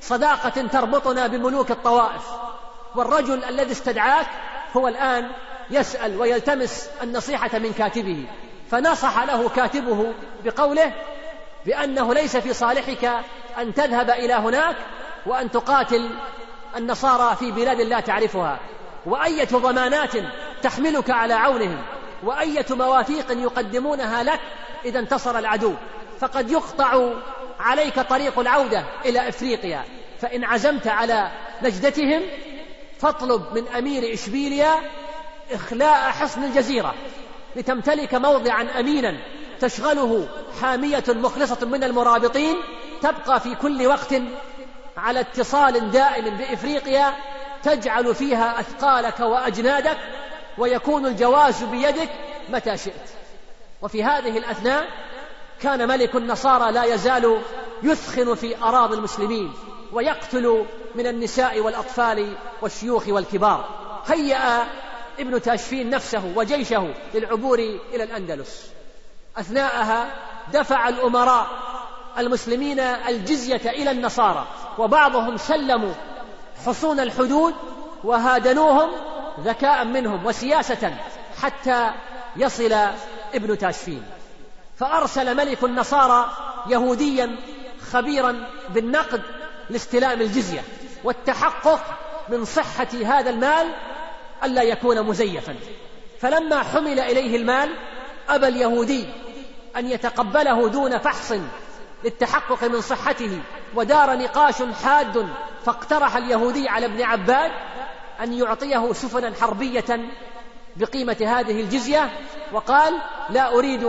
صداقة 0.00 0.66
تربطنا 0.72 1.26
بملوك 1.26 1.70
الطوائف؟ 1.70 2.22
والرجل 2.94 3.44
الذي 3.44 3.72
استدعاك 3.72 4.26
هو 4.76 4.88
الآن 4.88 5.30
يسأل 5.70 6.20
ويلتمس 6.20 6.90
النصيحة 7.02 7.58
من 7.58 7.72
كاتبه. 7.72 8.26
فنصح 8.70 9.22
له 9.22 9.48
كاتبه 9.48 10.12
بقوله 10.44 10.92
بأنه 11.66 12.14
ليس 12.14 12.36
في 12.36 12.52
صالحك 12.52 13.10
أن 13.58 13.74
تذهب 13.74 14.10
إلى 14.10 14.34
هناك 14.34 14.76
وأن 15.28 15.50
تقاتل 15.50 16.10
النصارى 16.76 17.36
في 17.36 17.50
بلاد 17.50 17.80
لا 17.80 18.00
تعرفها 18.00 18.60
وأية 19.06 19.48
ضمانات 19.52 20.12
تحملك 20.62 21.10
على 21.10 21.34
عونهم 21.34 21.82
وأية 22.22 22.66
مواثيق 22.70 23.30
يقدمونها 23.30 24.22
لك 24.22 24.40
إذا 24.84 24.98
انتصر 24.98 25.38
العدو. 25.38 25.74
فقد 26.20 26.50
يقطع 26.50 27.10
عليك 27.60 28.00
طريق 28.00 28.38
العودة 28.38 28.84
إلى 29.04 29.28
إفريقيا. 29.28 29.84
فإن 30.20 30.44
عزمت 30.44 30.86
على 30.86 31.30
نجدتهم 31.62 32.22
فاطلب 32.98 33.42
من 33.54 33.68
أمير 33.68 34.14
إشبيليا 34.14 34.74
إخلاء 35.52 36.10
حصن 36.10 36.44
الجزيرة 36.44 36.94
لتمتلك 37.56 38.14
موضعا 38.14 38.62
أمينا 38.80 39.16
تشغله 39.60 40.28
حامية 40.60 41.04
مخلصة 41.08 41.66
من 41.66 41.84
المرابطين 41.84 42.56
تبقى 43.02 43.40
في 43.40 43.54
كل 43.54 43.86
وقت 43.86 44.14
على 44.98 45.20
اتصال 45.20 45.90
دائم 45.90 46.36
بإفريقيا 46.36 47.14
تجعل 47.62 48.14
فيها 48.14 48.60
أثقالك 48.60 49.20
وأجنادك 49.20 49.98
ويكون 50.58 51.06
الجواز 51.06 51.64
بيدك 51.64 52.10
متى 52.48 52.76
شئت. 52.76 53.10
وفي 53.82 54.04
هذه 54.04 54.38
الأثناء 54.38 54.88
كان 55.60 55.88
ملك 55.88 56.16
النصارى 56.16 56.72
لا 56.72 56.84
يزال 56.84 57.40
يثخن 57.82 58.34
في 58.34 58.62
أراضي 58.62 58.94
المسلمين 58.94 59.52
ويقتل 59.92 60.66
من 60.94 61.06
النساء 61.06 61.60
والأطفال 61.60 62.36
والشيوخ 62.62 63.08
والكبار. 63.08 63.68
هيأ 64.06 64.64
ابن 65.18 65.42
تاشفين 65.42 65.90
نفسه 65.90 66.32
وجيشه 66.36 66.94
للعبور 67.14 67.58
إلى 67.94 68.04
الأندلس. 68.04 68.70
أثناءها 69.36 70.06
دفع 70.52 70.88
الأمراء 70.88 71.46
المسلمين 72.18 72.80
الجزية 72.80 73.70
إلى 73.70 73.90
النصارى 73.90 74.46
وبعضهم 74.78 75.36
سلموا 75.36 75.92
حصون 76.66 77.00
الحدود 77.00 77.54
وهادنوهم 78.04 78.90
ذكاء 79.44 79.84
منهم 79.84 80.26
وسياسة 80.26 80.94
حتى 81.42 81.90
يصل 82.36 82.72
ابن 83.34 83.58
تاشفين. 83.58 84.02
فأرسل 84.76 85.36
ملك 85.36 85.64
النصارى 85.64 86.30
يهوديا 86.68 87.36
خبيرا 87.92 88.46
بالنقد 88.74 89.22
لاستلام 89.70 90.20
الجزية 90.20 90.62
والتحقق 91.04 91.80
من 92.28 92.44
صحة 92.44 92.88
هذا 93.04 93.30
المال 93.30 93.66
ألا 94.44 94.62
يكون 94.62 95.02
مزيفا. 95.02 95.56
فلما 96.20 96.62
حمل 96.62 97.00
إليه 97.00 97.36
المال 97.36 97.74
أبى 98.28 98.48
اليهودي 98.48 99.06
أن 99.76 99.86
يتقبله 99.86 100.68
دون 100.68 100.98
فحص 100.98 101.32
للتحقق 102.04 102.64
من 102.64 102.80
صحته 102.80 103.40
ودار 103.74 104.16
نقاش 104.18 104.62
حاد 104.84 105.28
فاقترح 105.64 106.16
اليهودي 106.16 106.68
على 106.68 106.86
ابن 106.86 107.02
عباد 107.02 107.50
أن 108.20 108.32
يعطيه 108.32 108.92
سفنا 108.92 109.34
حربية 109.40 110.00
بقيمة 110.76 111.16
هذه 111.20 111.60
الجزية 111.60 112.10
وقال 112.52 112.94
لا 113.30 113.54
أريد 113.54 113.84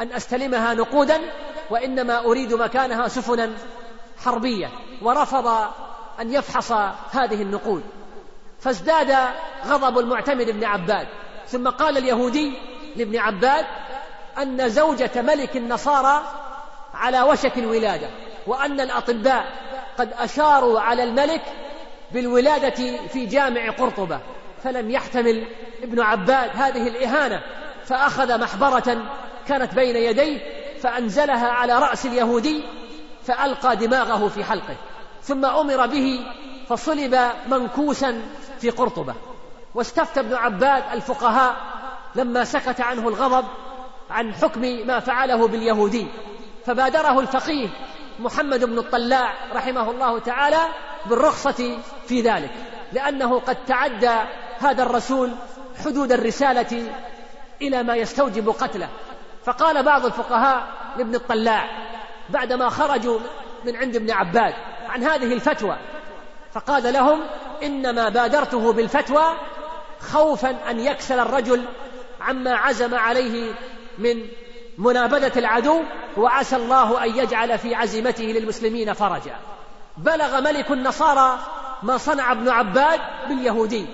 أن 0.00 0.12
أستلمها 0.12 0.74
نقودا 0.74 1.20
وإنما 1.70 2.18
أريد 2.24 2.54
مكانها 2.54 3.08
سفنا 3.08 3.50
حربية 4.24 4.70
ورفض 5.02 5.46
أن 6.20 6.32
يفحص 6.32 6.72
هذه 7.10 7.42
النقود. 7.42 7.82
فازداد 8.60 9.16
غضب 9.66 9.98
المعتمد 9.98 10.50
بن 10.50 10.64
عباد. 10.64 11.08
ثم 11.48 11.68
قال 11.68 11.98
اليهودي 11.98 12.52
لابن 12.96 13.18
عباد 13.18 13.66
أن 14.38 14.68
زوجة 14.68 15.10
ملك 15.16 15.56
النصارى 15.56 16.41
على 16.94 17.22
وشك 17.22 17.58
الولادة 17.58 18.10
وأن 18.46 18.80
الأطباء 18.80 19.44
قد 19.98 20.12
أشاروا 20.18 20.80
على 20.80 21.04
الملك 21.04 21.42
بالولادة 22.12 23.06
في 23.08 23.26
جامع 23.26 23.70
قرطبة 23.70 24.20
فلم 24.64 24.90
يحتمل 24.90 25.46
ابن 25.82 26.00
عباد 26.00 26.50
هذه 26.54 26.88
الإهانة 26.88 27.42
فأخذ 27.84 28.40
محبرة 28.40 29.02
كانت 29.48 29.74
بين 29.74 29.96
يديه 29.96 30.38
فأنزلها 30.80 31.48
على 31.48 31.78
رأس 31.78 32.06
اليهودي 32.06 32.64
فألقى 33.24 33.76
دماغه 33.76 34.28
في 34.28 34.44
حلقه 34.44 34.76
م 35.30 35.44
أمر 35.44 35.86
به 35.86 36.20
فصلب 36.68 37.18
منكوسا 37.48 38.22
في 38.60 38.70
قرطبة. 38.70 39.14
واستفتى 39.74 40.20
ابن 40.20 40.34
عباد 40.34 40.82
الفقهاء 40.92 41.56
لما 42.14 42.44
سكت 42.44 42.80
عنه 42.80 43.08
الغضب 43.08 43.44
عن 44.10 44.34
حكم 44.34 44.60
ما 44.60 45.00
فعله 45.00 45.48
باليهودي. 45.48 46.06
فبادره 46.66 47.20
الفقيه 47.20 47.68
محمد 48.18 48.64
بن 48.64 48.78
الطلاع 48.78 49.34
رحمه 49.54 49.90
الله 49.90 50.18
تعالى 50.18 50.68
بالرخصة 51.06 51.78
في 52.06 52.20
ذلك 52.20 52.50
لأنه 52.92 53.38
قد 53.38 53.56
تعدى 53.66 54.18
هذا 54.58 54.82
الرسول 54.82 55.30
حدود 55.84 56.12
الرسالة 56.12 56.92
إلى 57.62 57.82
ما 57.82 57.96
يستوجب 57.96 58.48
قتله. 58.48 58.88
فقال 59.44 59.82
بعض 59.82 60.06
الفقهاء 60.06 60.68
لابن 60.96 61.14
الطلاع 61.14 61.68
بعدما 62.30 62.68
خرجوا 62.68 63.18
من 63.64 63.76
عند 63.76 63.96
ابن 63.96 64.10
عباد 64.10 64.54
عن 64.88 65.02
هذه 65.02 65.32
الفتوى 65.32 65.76
فقال 66.52 66.92
لهم 66.92 67.20
إنما 67.62 68.08
بادرته 68.08 68.72
بالفتوى 68.72 69.24
خوفا 70.00 70.70
أن 70.70 70.80
يكسل 70.80 71.18
الرجل 71.20 71.64
عما 72.20 72.56
عزم 72.56 72.94
عليه 72.94 73.52
من 73.98 74.26
منابذة 74.78 75.38
العدو 75.38 75.82
وعسى 76.16 76.56
الله 76.56 77.04
أن 77.04 77.16
يجعل 77.16 77.58
في 77.58 77.74
عزيمته 77.74 78.24
للمسلمين 78.24 78.92
فرجا. 78.92 79.36
بلغ 79.96 80.40
ملك 80.40 80.70
النصارى 80.70 81.38
ما 81.82 81.96
صنع 81.96 82.32
ابن 82.32 82.48
عباد 82.48 83.00
باليهودي 83.28 83.86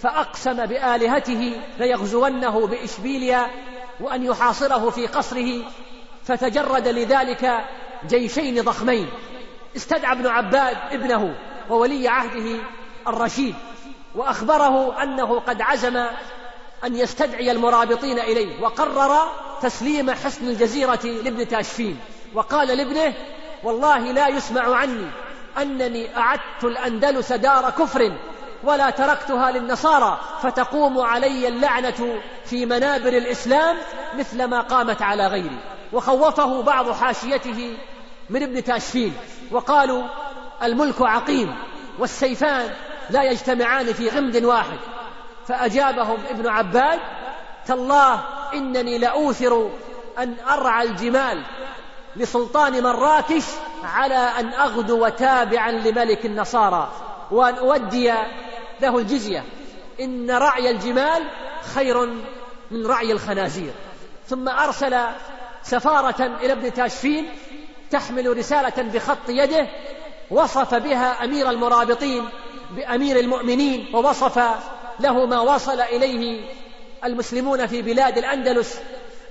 فأقسم 0.00 0.66
بآلهته 0.66 1.60
ليغزونه 1.78 2.66
بإشبيليا 2.66 3.46
وأن 4.00 4.22
يحاصره 4.22 4.90
في 4.90 5.06
قصره 5.06 5.62
فتجرد 6.24 6.88
لذلك 6.88 7.64
جيشين 8.08 8.62
ضخمين. 8.62 9.08
استدعى 9.76 10.12
ابن 10.12 10.26
عباد 10.26 10.76
ابنه 10.90 11.34
وولي 11.70 12.08
عهده 12.08 12.58
الرشيد 13.08 13.54
وأخبره 14.14 15.02
أنه 15.02 15.40
قد 15.40 15.62
عزم 15.62 16.06
أن 16.84 16.96
يستدعي 16.96 17.50
المرابطين 17.50 18.18
إليه 18.18 18.62
وقرر 18.62 19.32
تسليم 19.62 20.10
حصن 20.10 20.48
الجزيرة 20.48 21.00
لابن 21.04 21.48
تاشفين. 21.48 21.98
وقال 22.34 22.68
لابنه 22.68 23.14
والله 23.64 23.98
لا 23.98 24.28
يسمع 24.28 24.74
عني 24.76 25.06
أنني 25.58 26.16
أعدت 26.16 26.64
الأندلس 26.64 27.32
دار 27.32 27.70
كفر 27.70 28.12
ولا 28.64 28.90
تركتها 28.90 29.50
للنصارى 29.50 30.20
فتقوم 30.42 30.98
علي 30.98 31.48
اللعنة 31.48 32.20
في 32.44 32.66
منابر 32.66 33.08
الإسلام 33.08 33.76
مثل 34.18 34.44
ما 34.44 34.60
قامت 34.60 35.02
على 35.02 35.26
غيري. 35.26 35.58
وخوفه 35.92 36.62
بعض 36.62 36.90
حاشيته 36.90 37.76
من 38.30 38.42
ابن 38.42 38.64
تاشفين. 38.64 39.14
وقالوا 39.50 40.02
الملك 40.62 41.02
عقيم 41.02 41.54
والسيفان 41.98 42.70
لا 43.10 43.22
يجتمعان 43.22 43.92
في 43.92 44.08
غمد 44.08 44.44
واحد. 44.44 44.78
فأجابهم 45.48 46.18
ابن 46.30 46.48
عباد 46.48 46.98
تالله 47.66 48.20
إنني 48.54 48.98
لأوثر 48.98 49.70
أن 50.18 50.36
أرعى 50.50 50.86
الجمال 50.86 51.42
لسلطان 52.16 52.82
مراكش 52.82 53.44
على 53.84 54.14
أن 54.14 54.52
أغدو 54.52 55.08
تابعا 55.08 55.70
لملك 55.70 56.26
النصارى 56.26 56.92
وأن 57.30 57.54
أودي 57.54 58.12
له 58.80 58.98
الجزية. 58.98 59.44
إن 60.00 60.30
رعي 60.30 60.70
الجمال 60.70 61.22
خير 61.74 62.06
من 62.70 62.86
رعي 62.86 63.12
الخنازير. 63.12 63.72
ثم 64.26 64.48
أرسل 64.48 64.98
سفارة 65.62 66.26
إلى 66.26 66.52
ابن 66.52 66.72
تاشفين 66.72 67.28
تحمل 67.90 68.36
رسالة 68.38 68.82
بخط 68.82 69.28
يده 69.28 69.66
وصف 70.30 70.74
بها 70.74 71.24
أمير 71.24 71.50
المرابطين 71.50 72.28
بأمير 72.70 73.20
المؤمنين 73.20 73.94
ووصف 73.94 74.38
له 75.00 75.26
ما 75.26 75.40
وصل 75.40 75.80
إليه 75.80 76.50
المسلمون 77.04 77.66
في 77.66 77.82
بلاد 77.82 78.18
الأندلس 78.18 78.80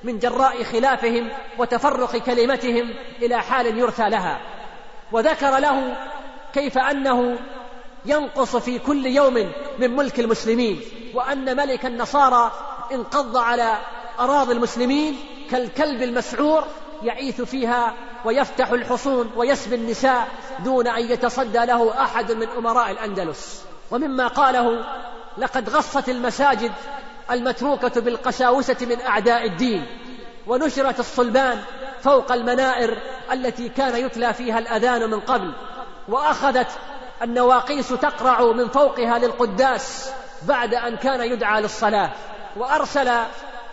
من 0.04 0.20
جراء 0.20 0.64
خلافهم 0.64 1.30
وتفرق 1.58 2.18
كلمتهم 2.18 2.94
إلى 3.22 3.42
حال 3.42 3.78
يرثى 3.78 4.10
لها. 4.10 4.40
وذكر 5.12 5.60
له 5.60 5.98
كيف 6.54 6.78
أنه 6.78 7.40
ينقص 8.06 8.56
في 8.56 8.80
كل 8.80 9.06
يوم 9.06 9.52
من 9.80 9.96
ملك 9.96 10.20
المسلمين 10.20 10.82
وأن 11.14 11.58
ملك 11.58 11.86
النصارى 11.86 12.52
انقض 12.92 13.38
على 13.38 13.78
أراضي 14.20 14.54
المسلمين 14.54 15.18
كالكلب 15.52 16.04
المسعور 16.04 16.64
يعيث 17.04 17.42
فيها 17.42 17.94
ويفتح 18.26 18.70
الحصون 18.70 19.32
ويسبي 19.36 19.76
النساء 19.76 20.28
دون 20.60 20.88
أن 20.88 21.12
يتصدى 21.12 21.66
له 21.66 22.04
أحد 22.04 22.32
من 22.32 22.48
أمراء 22.50 22.92
الأندلس. 22.92 23.66
ومما 23.92 24.28
قاله 24.28 24.86
لقد 25.38 25.70
غصت 25.70 26.10
المساجد 26.10 26.72
المتروكة 27.32 28.02
بالقساوسة 28.02 28.78
من 28.82 29.02
أعداء 29.02 29.46
الدين 29.46 29.86
ونشرت 30.48 31.00
الصلبان 31.00 31.62
فوق 32.04 32.32
المنائر 32.32 32.98
التي 33.32 33.70
كان 33.70 34.06
يتلى 34.06 34.34
فيها 34.34 34.60
الأذان 34.60 35.10
من 35.10 35.20
قبل 35.20 35.54
وأخذت 36.08 36.68
النواقيس 37.22 37.90
تقرع 37.90 38.42
من 38.52 38.68
فوقها 38.68 39.20
للقداس 39.20 40.12
بعد 40.48 40.74
أن 40.74 40.98
كان 40.98 41.22
يدعى 41.22 41.62
للصلاة 41.62 42.12
وأرسل 42.58 43.12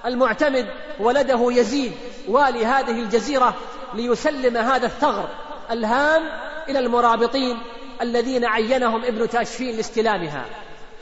المعتمد 0.05 0.67
ولده 1.01 1.53
يزيد 1.53 1.93
والي 2.29 2.67
هذه 2.67 3.03
الجزيرة 3.03 3.55
ليسلم 3.95 4.57
هذا 4.57 4.87
الثغر 4.87 5.29
الهام 5.71 6.23
إلى 6.69 6.79
المرابطين 6.79 7.59
الذين 8.03 8.45
عينهم 8.45 9.05
ابن 9.05 9.29
تاشفين 9.29 9.77
لاستلامها. 9.77 10.45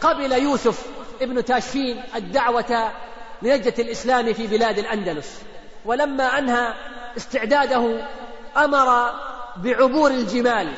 قبل 0.01 0.33
يوسف 0.33 0.87
ابن 1.23 1.45
تاشفين 1.45 2.03
الدعوة 2.15 2.91
لنجدة 3.43 3.75
الإسلام 3.79 4.33
في 4.33 4.47
بلاد 4.47 4.79
الأندلس. 4.79 5.43
ولما 5.85 6.39
أنهى 6.39 6.75
استعداده 7.17 8.07
أمر 8.57 9.13
بعبور 9.57 10.11
الجمال 10.11 10.73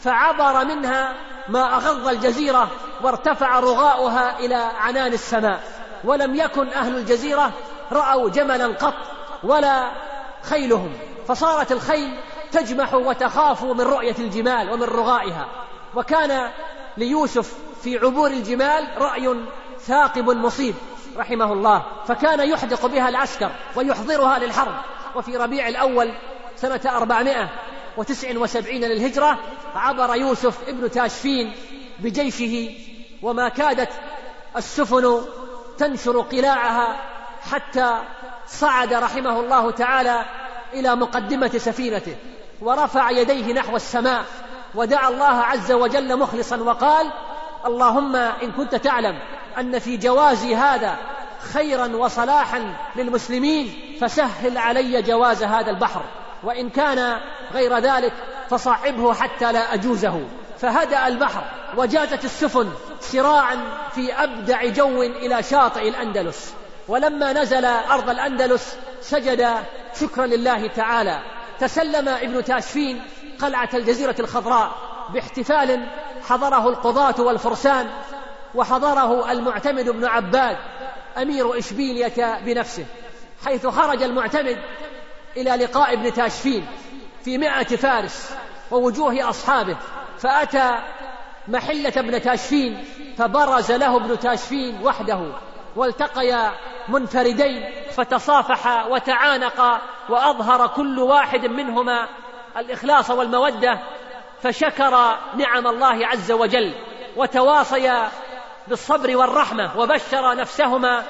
فعبر 0.00 0.64
منها 0.64 1.14
ما 1.48 1.76
أغض 1.76 2.08
الجزيرة 2.08 2.70
وارتفع 3.02 3.60
رغاؤها 3.60 4.38
إلى 4.38 4.54
عنان 4.54 5.12
السماء. 5.12 5.60
ولم 6.04 6.34
يكن 6.34 6.68
أهل 6.68 6.96
الجزيرة 6.96 7.52
رأوا 7.92 8.30
جملا 8.30 8.66
قط 8.66 8.94
ولا 9.42 9.90
خيلهم 10.42 10.92
فصارت 11.28 11.72
الخيل 11.72 12.18
تجمح 12.52 12.94
وتخاف 12.94 13.64
من 13.64 13.80
رؤية 13.80 14.16
الجمال 14.18 14.70
ومن 14.70 14.82
رغائها. 14.82 15.48
وكان 15.94 16.50
ليوسف 16.96 17.54
في 17.82 17.98
عبور 17.98 18.30
الجمال 18.30 18.88
رأي 18.98 19.36
ثاقب 19.80 20.30
مصيب 20.30 20.74
رحمه 21.16 21.52
الله. 21.52 21.82
فكان 22.06 22.48
يحدق 22.48 22.86
بها 22.86 23.08
العسكر 23.08 23.50
ويحضرها 23.76 24.38
للحرب. 24.38 24.74
وفي 25.14 25.36
ربيع 25.36 25.68
الأول 25.68 26.12
سنة 26.56 26.80
أربعمائة 26.86 27.48
وتسع 27.96 28.38
وسبعين 28.38 28.84
للهجرة 28.84 29.38
عبر 29.74 30.14
يوسف 30.14 30.68
ابن 30.68 30.90
تاشفين 30.90 31.54
بجيشه 31.98 32.74
وما 33.22 33.48
كادت 33.48 33.88
السفن 34.56 35.22
تنشر 35.78 36.20
قلاعها 36.20 36.96
حتى 37.50 37.98
صعد 38.46 38.92
رحمه 38.92 39.40
الله 39.40 39.70
تعالى 39.70 40.24
إلى 40.72 40.96
مقدمة 40.96 41.48
سفينته. 41.48 42.16
ورفع 42.60 43.10
يديه 43.10 43.52
نحو 43.52 43.76
السماء 43.76 44.24
ودعا 44.74 45.08
الله 45.08 45.24
عز 45.24 45.72
وجل 45.72 46.18
مخلصا 46.18 46.56
وقال 46.56 47.12
اللهم 47.66 48.16
إن 48.16 48.52
كنت 48.52 48.74
تعلم 48.74 49.18
أن 49.58 49.78
في 49.78 49.96
جوازي 49.96 50.54
هذا 50.56 50.96
خيرا 51.52 51.86
وصلاحا 51.96 52.74
للمسلمين 52.96 53.96
فسهل 54.00 54.58
علي 54.58 55.02
جواز 55.02 55.42
هذا 55.42 55.70
البحر. 55.70 56.02
وإن 56.42 56.70
كان 56.70 57.20
غير 57.52 57.78
ذلك 57.78 58.12
فصعبه 58.50 59.14
حتى 59.14 59.52
لا 59.52 59.74
أجوزه. 59.74 60.20
فهدأ 60.58 61.06
البحر 61.06 61.44
وجازت 61.76 62.24
السفن 62.24 62.68
سراعا 63.00 63.58
في 63.94 64.14
أبدع 64.14 64.66
جو 64.66 65.02
إلى 65.02 65.42
شاطئ 65.42 65.88
الأندلس. 65.88 66.54
ولما 66.88 67.32
نزل 67.32 67.64
أرض 67.64 68.10
الأندلس 68.10 68.76
سجد 69.00 69.48
شكرا 70.00 70.26
لله 70.26 70.66
تعالى. 70.66 71.20
تسلم 71.60 72.08
ابن 72.08 72.44
تاشفين 72.44 73.02
قلعة 73.38 73.68
الجزيرة 73.74 74.16
الخضراء 74.20 74.70
باحتفال 75.14 75.86
حضره 76.28 76.68
القضاة 76.68 77.14
والفرسان 77.18 77.90
وحضره 78.54 79.32
المعتمد 79.32 79.88
بن 79.88 80.04
عباد 80.04 80.56
أمير 81.18 81.58
إشبيلية 81.58 82.38
بنفسه 82.44 82.86
حيث 83.44 83.66
خرج 83.66 84.02
المعتمد 84.02 84.58
إلى 85.36 85.50
لقاء 85.50 85.92
ابن 85.92 86.12
تاشفين 86.12 86.66
في 87.24 87.38
مئة 87.38 87.76
فارس 87.76 88.30
ووجوه 88.70 89.28
أصحابه 89.28 89.76
فأتى 90.18 90.78
محلة 91.48 91.92
ابن 91.96 92.22
تاشفين 92.22 92.84
فبرز 93.18 93.72
له 93.72 93.96
ابن 93.96 94.18
تاشفين 94.18 94.82
وحده 94.84 95.20
والتقيا 95.76 96.52
منفردين 96.88 97.70
فتصافحا 97.90 98.84
وتعانقا 98.84 99.80
وأظهر 100.08 100.66
كل 100.66 100.98
واحد 100.98 101.46
منهما 101.46 102.08
الإخلاص 102.56 103.10
والمودة 103.10 103.78
فشكر 104.42 105.18
نعم 105.36 105.66
الله 105.66 106.06
عز 106.06 106.32
وجل 106.32 106.74
وتواصيا 107.16 108.08
بالصبر 108.68 109.16
والرحمة 109.16 109.78
وبشر 109.78 110.34
نفسهما 110.34 111.04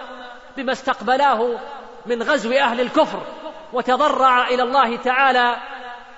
بما 0.57 0.73
استقبلاه 0.73 1.59
من 2.07 2.23
غزو 2.23 2.53
أهل 2.53 2.81
الكفر 2.81 3.23
وتضرع 3.73 4.49
إلى 4.49 4.62
الله 4.62 4.97
تعالى 4.97 5.57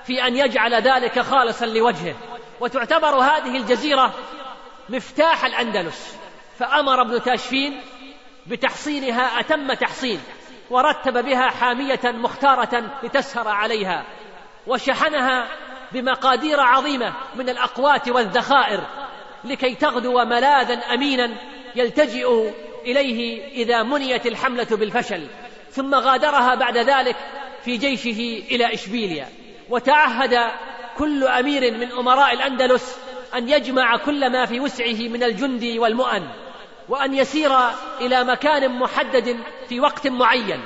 في 0.05 0.27
أن 0.27 0.37
يجعل 0.37 0.75
ذلك 0.75 1.21
خالصا 1.21 1.67
لوجهه. 1.67 2.15
وتعتبر 2.61 3.09
هذه 3.09 3.57
الجزيرة 3.57 4.13
مفتاح 4.89 5.45
الأندلس. 5.45 6.17
فأمر 6.59 7.01
ابن 7.01 7.23
تاشفين 7.23 7.81
بتحصينها 8.47 9.41
أتم 9.41 9.73
تحصين 9.73 10.21
ورتب 10.71 11.25
بها 11.25 11.51
حامية 11.51 12.01
مختارة 12.05 12.91
لتسهر 13.03 13.49
عليها. 13.49 14.05
وشحنها 14.67 15.47
بمقادير 15.95 16.61
عظيمة 16.61 17.13
من 17.35 17.49
الأقوات 17.49 18.09
والذخائر 18.09 18.81
لكي 19.45 19.75
تغدو 19.75 20.25
ملاذا 20.25 20.75
أمينا 20.75 21.31
يلتجئ 21.77 22.53
إليه 22.85 23.49
إذا 23.53 23.83
منيت 23.83 24.27
الحملة 24.27 24.67
بالفشل 24.71 25.27
ثم 25.71 25.95
غادرها 25.95 26.55
بعد 26.55 26.79
ذلك 26.79 27.17
في 27.65 27.77
جيشه 27.77 28.45
إلى 28.51 28.75
إشبيليا. 28.75 29.29
وتعهد 29.71 30.51
كل 30.99 31.25
أمير 31.25 31.75
من 31.79 31.93
أمراء 31.93 32.35
الأندلس 32.35 32.99
أن 33.35 33.49
يجمع 33.49 33.97
كل 33.97 34.33
ما 34.33 34.47
في 34.47 34.61
وسعه 34.61 35.09
من 35.09 35.23
الجند 35.23 35.65
والمؤن 35.79 36.29
وأن 36.89 37.15
يسير 37.15 37.69
إلى 38.01 38.25
مكان 38.25 38.79
محدد 38.79 39.37
في 39.69 39.81
وقت 39.81 40.07
معين. 40.07 40.61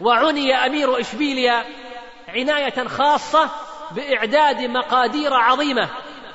وعني 0.00 0.54
أمير 0.54 1.00
إشبيليا 1.00 1.64
عناية 2.28 2.88
خاصة 2.88 3.50
بإعداد 3.90 4.62
مقادير 4.62 5.34
عظيمة 5.34 5.88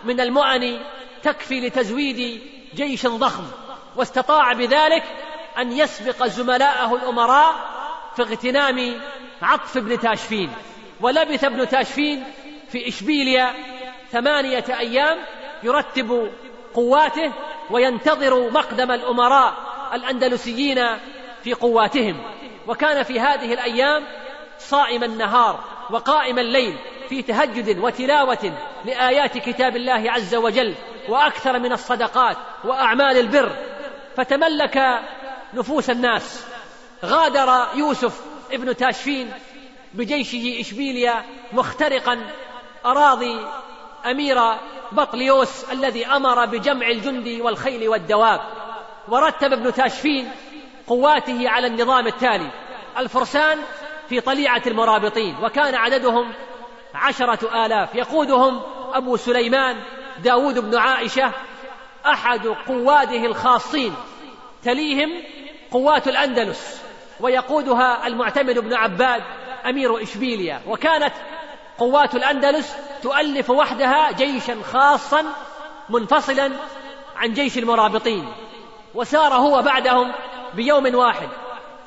من 0.04 0.20
المؤن 0.20 0.80
تكفي 1.24 1.60
لتزويد 1.60 2.42
جيش 2.76 3.08
ضخم 3.08 3.44
واستطاع 3.96 4.54
بذلك 4.54 5.04
أن 5.58 5.72
يسبق 5.72 6.28
زملائه 6.28 6.96
الأمراء 6.96 7.56
في 8.16 8.22
اغتنام 8.22 9.02
عطف 9.42 9.78
ابن 9.78 10.00
تاشفين. 10.00 10.52
ولبث 11.02 11.44
ابن 11.44 11.68
تاشفين 11.68 12.24
في 12.70 12.88
إشبيليا 12.88 13.54
ثمانية 14.12 14.66
أيام 14.70 15.18
يرتب 15.64 16.32
قواته 16.74 17.32
وينتظر 17.70 18.50
مقدم 18.50 18.92
الأمراء 18.92 19.54
الأندلسيين 19.94 20.86
في 21.44 21.54
قواتهم. 21.54 22.24
وكان 22.68 23.04
في 23.04 23.20
هذه 23.20 23.54
الأيام 23.54 24.04
صائم 24.60 25.04
النهار 25.04 25.60
وقائم 25.90 26.40
الليل. 26.40 26.78
في 27.10 27.22
تهجد 27.22 27.80
وتلاوة 27.80 28.54
لآيات 28.86 29.38
كتاب 29.38 29.76
الله 29.76 30.12
عز 30.12 30.36
وجل 30.36 30.76
وأكثر 31.10 31.60
من 31.60 31.72
الصدقات 31.72 32.38
وأعمال 32.64 33.18
البر 33.18 33.52
فتملك 34.18 34.80
نفوس 35.54 35.90
الناس. 35.90 36.46
غادر 37.06 37.68
يوسف 37.76 38.22
ابن 38.52 38.76
تاشفين 38.76 39.32
بجيشه 39.94 40.62
إشبيليا 40.62 41.24
مخترقا 41.54 42.20
أراضي 42.86 43.40
أمير 44.06 44.38
بطليوس 44.92 45.72
الذي 45.72 46.06
أمر 46.06 46.46
بجمع 46.46 46.88
الجند 46.88 47.42
والخيل 47.42 47.90
والدواب 47.90 48.42
ورتب 49.08 49.54
ابن 49.54 49.74
تاشفين 49.74 50.32
قواته 50.88 51.50
على 51.50 51.68
النظام 51.68 52.08
التالي 52.08 52.52
الفرسان 52.98 53.58
في 54.10 54.22
طليعة 54.22 54.62
المرابطين 54.68 55.36
وكان 55.44 55.76
عددهم 55.76 56.34
عشرة 56.94 57.66
آلاف. 57.66 57.96
يقودهم 57.96 58.62
أبو 58.94 59.18
سليمان 59.18 59.76
داود 60.24 60.60
بن 60.60 60.78
عائشة 60.78 61.32
أحد 62.06 62.48
قواده 62.48 63.26
الخاصين. 63.26 63.94
تليهم 64.64 65.10
قوات 65.72 66.08
الأندلس 66.08 66.84
ويقودها 67.20 68.08
المعتمد 68.08 68.60
بن 68.60 68.74
عباد 68.74 69.24
أمير 69.66 70.04
إشبيليا. 70.04 70.62
وكانت 70.68 71.14
قوات 71.78 72.16
الأندلس 72.16 72.76
تؤلف 73.04 73.50
وحدها 73.50 74.12
جيشا 74.12 74.58
خاصا 74.74 75.26
منفصلا 75.90 76.52
عن 77.16 77.34
جيش 77.34 77.58
المرابطين. 77.58 78.34
وسار 78.96 79.34
هو 79.34 79.62
بعدهم 79.62 80.12
بيوم 80.54 80.96
واحد. 80.96 81.28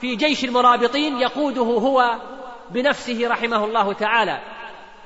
في 0.01 0.17
جيش 0.17 0.45
المرابطين 0.45 1.21
يقوده 1.21 1.63
هو 1.63 2.15
بنفسه 2.71 3.29
رحمه 3.29 3.65
الله 3.65 3.93
تعالى. 3.93 4.39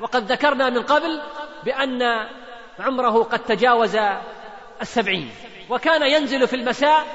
وقد 0.00 0.32
ذكرنا 0.32 0.70
من 0.70 0.82
قبل 0.82 1.22
بأن 1.64 2.26
عمره 2.80 3.22
قد 3.22 3.38
تجاوز 3.38 3.98
السبعين. 4.82 5.30
وكان 5.70 6.02
ينزل 6.02 6.48
في 6.48 6.56
المساء 6.56 7.06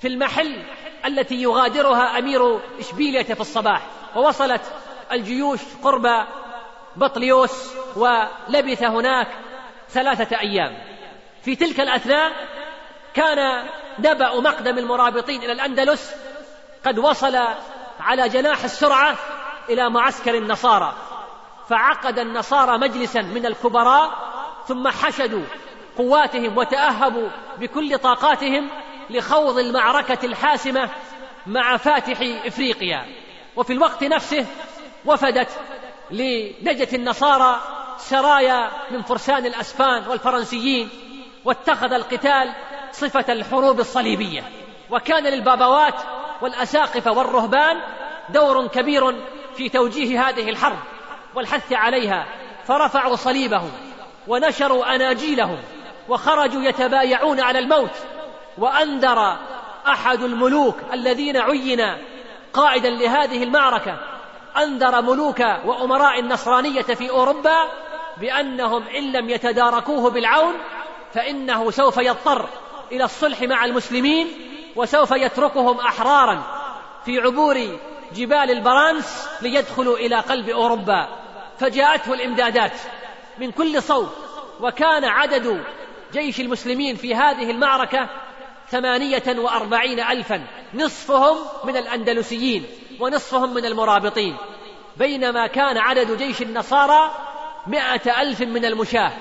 في 0.00 0.08
المحل 0.08 0.62
التي 1.06 1.42
يغادرها 1.42 2.18
أمير 2.18 2.60
إشبيلية 2.78 3.22
في 3.34 3.40
الصباح. 3.40 3.82
ووصلت 4.16 4.62
الجيوش 5.12 5.60
قرب 5.82 6.26
بطليوس 6.96 7.70
ولبث 7.96 8.82
هناك 8.82 9.28
ثلاثة 9.88 10.40
أيام. 10.40 10.78
في 11.42 11.56
تلك 11.56 11.80
الأثناء 11.80 12.32
كان 13.14 13.66
نبأ 13.98 14.40
مقدم 14.40 14.78
المرابطين 14.78 15.42
إلى 15.42 15.52
الأندلس 15.52 16.14
قد 16.86 16.98
وصل 16.98 17.38
على 18.00 18.28
جناح 18.28 18.64
السرعة 18.64 19.16
إلى 19.68 19.90
معسكر 19.90 20.34
النصارى. 20.34 21.09
فعقد 21.70 22.18
النصارى 22.18 22.78
مجلسا 22.78 23.22
من 23.22 23.46
الكبراء 23.46 24.10
ثم 24.68 24.88
حشدوا 24.88 25.44
قواتهم 25.98 26.58
وتأهبوا 26.58 27.28
بكل 27.58 27.98
طاقاتهم 27.98 28.68
لخوض 29.10 29.58
المعركة 29.58 30.26
الحاسمة 30.26 30.90
مع 31.46 31.76
فاتح 31.76 32.20
إفريقيا. 32.46 33.06
وفي 33.56 33.72
الوقت 33.72 34.04
نفسه 34.04 34.46
وفدت 35.06 35.48
لنجة 36.10 36.96
النصارى 36.96 37.60
سرايا 37.98 38.70
من 38.90 39.02
فرسان 39.02 39.46
الأسبان 39.46 40.08
والفرنسيين 40.08 40.88
واتخذ 41.44 41.92
القتال 41.92 42.52
صفة 42.92 43.32
الحروب 43.32 43.80
الصليبية. 43.80 44.42
وكان 44.90 45.22
للبابوات 45.22 45.94
والأساقفة 46.40 47.12
والرهبان 47.12 47.80
دور 48.28 48.66
كبير 48.66 49.24
في 49.56 49.68
توجيه 49.68 50.28
هذه 50.28 50.50
الحرب. 50.50 50.78
والحث 51.34 51.72
عليها 51.72 52.26
فرفعوا 52.66 53.16
صليبهم 53.16 53.70
ونشروا 54.28 54.94
أناجيلهم 54.94 55.58
وخرجوا 56.08 56.62
يتبايعون 56.62 57.40
على 57.40 57.58
الموت 57.58 57.90
وأنذر 58.58 59.36
أحد 59.86 60.22
الملوك 60.22 60.76
الذين 60.92 61.36
عين 61.36 61.96
قائدا 62.52 62.90
لهذه 62.90 63.42
المعركة 63.42 63.96
أنذر 64.56 65.02
ملوك 65.02 65.40
وأمراء 65.40 66.20
النصرانية 66.20 66.82
في 66.82 67.10
أوروبا 67.10 67.56
بأنهم 68.16 68.82
إن 68.88 69.12
لم 69.12 69.30
يتداركوه 69.30 70.10
بالعون 70.10 70.54
فإنه 71.14 71.70
سوف 71.70 71.96
يضطر 71.96 72.48
إلى 72.92 73.04
الصلح 73.04 73.42
مع 73.42 73.64
المسلمين 73.64 74.28
وسوف 74.76 75.10
يتركهم 75.10 75.78
أحرارا 75.80 76.42
في 77.04 77.20
عبور 77.20 77.78
جبال 78.14 78.50
البرانس 78.50 79.28
ليدخلوا 79.42 79.96
إلى 79.96 80.16
قلب 80.16 80.48
أوروبا. 80.48 81.08
فجاءته 81.60 82.14
الإمدادات 82.14 82.72
من 83.38 83.50
كل 83.50 83.82
صوب 83.82 84.08
وكان 84.60 85.04
عدد 85.04 85.62
جيش 86.12 86.40
المسلمين 86.40 86.96
في 86.96 87.14
هذه 87.14 87.50
المعركة 87.50 88.08
ثمانية 88.70 89.22
وأربعين 89.28 90.00
ألفا 90.00 90.46
نصفهم 90.74 91.36
من 91.64 91.76
الأندلسيين 91.76 92.66
ونصفهم 93.00 93.54
من 93.54 93.64
المرابطين 93.64 94.36
بينما 94.96 95.46
كان 95.46 95.78
عدد 95.78 96.16
جيش 96.16 96.42
النصارى 96.42 97.10
مائة 97.66 98.22
ألف 98.22 98.40
من 98.40 98.64
المشاة 98.64 99.12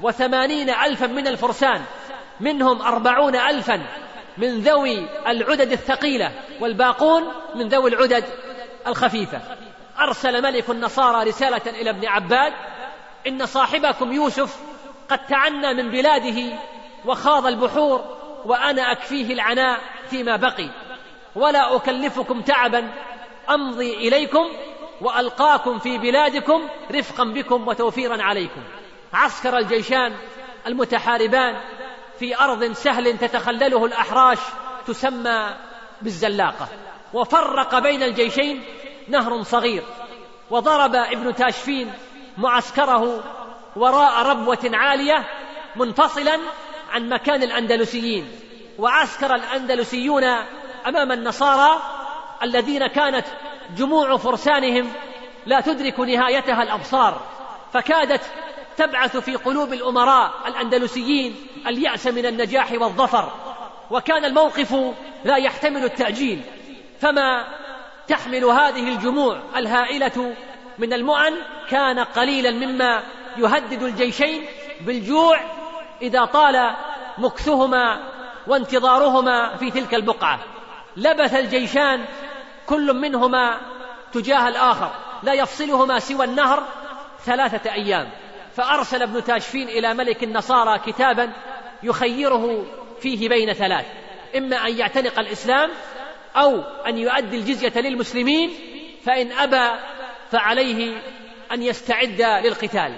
وثمانين 0.00 0.70
ألفا 0.70 1.06
من 1.06 1.26
الفرسان 1.26 1.82
منهم 2.40 2.82
أربعون 2.82 3.36
ألفا 3.36 3.82
من 4.38 4.60
ذوي 4.60 5.06
العدد 5.26 5.72
الثقيلة 5.72 6.32
والباقون 6.60 7.22
من 7.54 7.68
ذوي 7.68 7.90
العدد 7.90 8.24
الخفيفة. 8.86 9.40
أرسل 10.00 10.42
ملك 10.42 10.70
النصارى 10.70 11.28
رسالة 11.28 11.80
إلى 11.80 11.90
ابن 11.90 12.06
عباد 12.06 12.52
إن 13.26 13.46
صاحبكم 13.46 14.12
يوسف 14.12 14.56
قد 15.08 15.26
تعنى 15.26 15.82
من 15.82 15.90
بلاده 15.90 16.58
وخاض 17.04 17.46
البحور 17.46 18.04
وأنا 18.44 18.92
أكفيه 18.92 19.34
العناء 19.34 19.80
فيما 20.10 20.36
بقي. 20.36 20.70
ولا 21.34 21.76
أكلفكم 21.76 22.40
تعبا 22.40 22.92
أمضي 23.50 24.08
إليكم 24.08 24.48
وألقاكم 25.00 25.78
في 25.78 25.98
بلادكم 25.98 26.68
رفقا 26.92 27.24
بكم 27.24 27.68
وتوفيرا 27.68 28.22
عليكم. 28.22 28.62
عسكر 29.12 29.58
الجيشان 29.58 30.14
المتحاربان 30.66 31.60
في 32.18 32.38
أرض 32.38 32.72
سهل 32.72 33.18
تتخلله 33.18 33.86
الأحراش 33.86 34.38
تسمى 34.86 35.54
بالزلاقة. 36.02 36.68
وفرق 37.14 37.78
بين 37.78 38.02
الجيشين 38.02 38.64
نهر 39.08 39.42
صغير 39.42 39.82
وضرب 40.50 40.94
ابن 40.94 41.34
تاشفين 41.34 41.92
معسكره 42.38 43.24
وراء 43.76 44.26
ربوة 44.26 44.70
عالية 44.72 45.24
منفصلا 45.76 46.38
عن 46.92 47.08
مكان 47.08 47.42
الأندلسيين 47.42 48.30
وعسكر 48.78 49.34
الأندلسيون 49.34 50.24
أمام 50.86 51.12
النصارى 51.12 51.82
الذين 52.42 52.86
كانت 52.86 53.24
جموع 53.76 54.16
فرسانهم 54.16 54.92
لا 55.46 55.60
تدرك 55.60 56.00
نهايتها 56.00 56.62
الأبصار 56.62 57.20
فكادت 57.72 58.20
تبعث 58.76 59.16
في 59.16 59.36
قلوب 59.36 59.72
الأمراء 59.72 60.32
الأندلسيين 60.46 61.46
اليأس 61.66 62.06
من 62.06 62.26
النجاح 62.26 62.72
والظفر 62.72 63.32
وكان 63.90 64.24
الموقف 64.24 64.76
لا 65.24 65.36
يحتمل 65.36 65.84
التأجيل 65.84 66.42
فما 67.00 67.44
تحمل 68.12 68.44
هذه 68.44 68.88
الجموع 68.88 69.40
الهائلة 69.56 70.34
من 70.78 70.92
المؤن 70.92 71.32
كان 71.68 71.98
قليلا 71.98 72.50
مما 72.50 73.02
يهدد 73.36 73.82
الجيشين 73.82 74.44
بالجوع 74.80 75.40
إذا 76.02 76.24
طال 76.24 76.74
مكثهما 77.18 78.00
وانتظارهما 78.46 79.56
في 79.56 79.70
تلك 79.70 79.94
البقعة. 79.94 80.40
لبث 80.96 81.34
الجيشان 81.34 82.04
كل 82.66 82.92
منهما 82.94 83.60
تجاه 84.12 84.48
الآخر 84.48 84.90
لا 85.22 85.32
يفصلهما 85.32 85.98
سوى 85.98 86.24
النهر 86.24 86.62
ثلاثة 87.24 87.72
أيام. 87.72 88.10
فأرسل 88.56 89.02
ابن 89.02 89.24
تاشفين 89.24 89.68
إلى 89.68 89.94
ملك 89.94 90.24
النصارى 90.24 90.78
كتابا 90.78 91.32
يخيره 91.82 92.64
فيه 93.00 93.28
بين 93.28 93.52
ثلاث 93.52 93.86
إما 94.36 94.56
أن 94.56 94.78
يعتنق 94.78 95.18
الإسلام 95.18 95.70
أو 96.36 96.60
أن 96.86 96.98
يؤدي 96.98 97.36
الجزية 97.36 97.80
للمسلمين 97.80 98.50
فإن 99.04 99.32
أبى 99.32 99.80
فعليه 100.30 101.02
أن 101.52 101.62
يستعد 101.62 102.22
للقتال. 102.22 102.96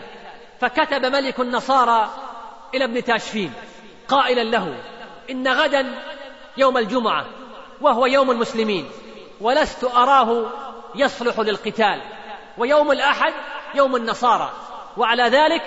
فكتب 0.60 1.06
ملك 1.06 1.40
النصارى 1.40 2.10
إلى 2.74 2.84
ابن 2.84 3.04
تاشفين 3.04 3.52
قائلا 4.08 4.44
له 4.44 4.74
إن 5.30 5.48
غدا 5.48 6.02
يوم 6.56 6.78
الجمعة 6.78 7.26
وهو 7.80 8.06
يوم 8.06 8.30
المسلمين 8.30 8.90
ولست 9.40 9.84
أراه 9.84 10.50
يصلح 10.94 11.40
للقتال 11.40 12.02
ويوم 12.58 12.92
الأحد 12.92 13.32
يوم 13.74 13.96
النصارى. 13.96 14.52
وعلى 14.96 15.22
ذلك 15.22 15.62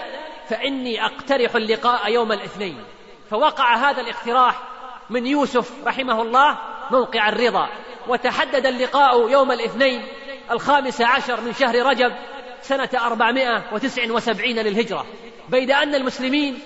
فإني 0.50 1.06
أقترح 1.06 1.56
اللقاء 1.56 2.12
يوم 2.12 2.32
الاثنين. 2.32 2.84
فوقع 3.30 3.76
هذا 3.76 4.02
الاقتراح 4.02 4.64
من 5.10 5.28
يوسف 5.28 5.72
رحمه 5.86 6.22
الله 6.22 6.58
موقع 6.92 7.30
الرضا. 7.30 7.70
وتحدد 8.08 8.66
اللقاء 8.66 9.30
يوم 9.30 9.52
الاثنين 9.52 10.06
الخامس 10.52 11.02
عشر 11.02 11.42
من 11.42 11.54
شهر 11.54 11.86
رجب 11.86 12.14
سنة 12.62 12.90
أربعمائة 12.96 13.64
وتسع 13.72 14.12
وسبعين 14.12 14.60
للهجرة. 14.60 15.06
بيد 15.50 15.72
أن 15.72 15.96
المسلمين 15.96 16.60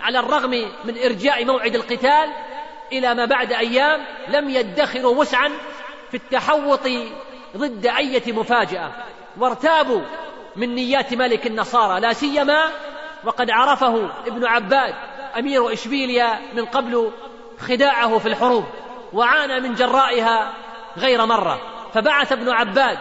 على 0.00 0.18
الرغم 0.18 0.50
من 0.84 0.98
إرجاء 1.04 1.44
موعد 1.44 1.74
القتال 1.74 2.28
إلى 2.92 3.14
ما 3.14 3.24
بعد 3.24 3.52
أيام 3.52 4.04
لم 4.28 4.50
يدخروا 4.50 5.16
وسعا 5.16 5.50
في 6.10 6.16
التحوط 6.16 6.88
ضد 7.56 7.86
أية 7.86 8.32
مفاجأة. 8.32 8.92
وارتابوا 9.38 10.00
من 10.56 10.74
نيات 10.74 11.14
ملك 11.14 11.46
النصارى. 11.46 12.00
لا 12.00 12.12
سيما 12.12 12.64
وقد 13.24 13.50
عرفه 13.50 14.10
ابن 14.26 14.44
عباد 14.44 14.94
أمير 15.38 15.72
إشبيليا 15.72 16.38
من 16.54 16.64
قبل 16.64 17.10
خداعه 17.58 18.18
في 18.18 18.28
الحروب. 18.28 18.64
وعانى 19.12 19.60
من 19.60 19.74
جرائها 19.74 20.54
غير 20.98 21.26
مرة. 21.26 21.60
فبعث 21.94 22.32
ابن 22.32 22.48
عباد 22.48 22.98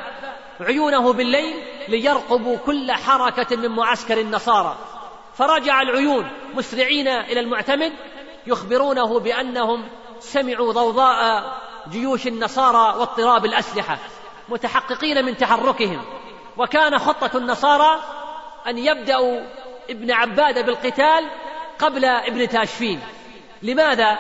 عيونه 0.60 1.14
بالليل 1.14 1.56
ليرقبوا 1.88 2.58
كل 2.58 2.92
حركة 2.92 3.56
من 3.56 3.70
معسكر 3.70 4.22
النصارى. 4.22 4.78
فرجع 5.38 5.82
العيون 5.82 6.30
مسرعين 6.54 7.08
إلى 7.08 7.40
المعتمد 7.40 7.94
يخبرونه 8.48 9.20
بأنهم 9.20 9.90
سمعوا 10.20 10.74
ضوضاء 10.74 11.44
جيوش 11.90 12.28
النصارى 12.28 13.00
واضطراب 13.00 13.46
الأسلحة 13.46 13.98
متحققين 14.50 15.26
من 15.26 15.38
تحركهم. 15.38 16.02
وكان 16.58 17.00
خطة 17.00 17.38
النصارى 17.38 18.00
أن 18.68 18.78
يبدأوا 18.78 19.42
ابن 19.90 20.12
عبادة 20.12 20.62
بالقتال 20.62 21.30
قبل 21.80 22.06
ابن 22.06 22.48
تاشفين. 22.50 23.02
لماذا؟ 23.64 24.18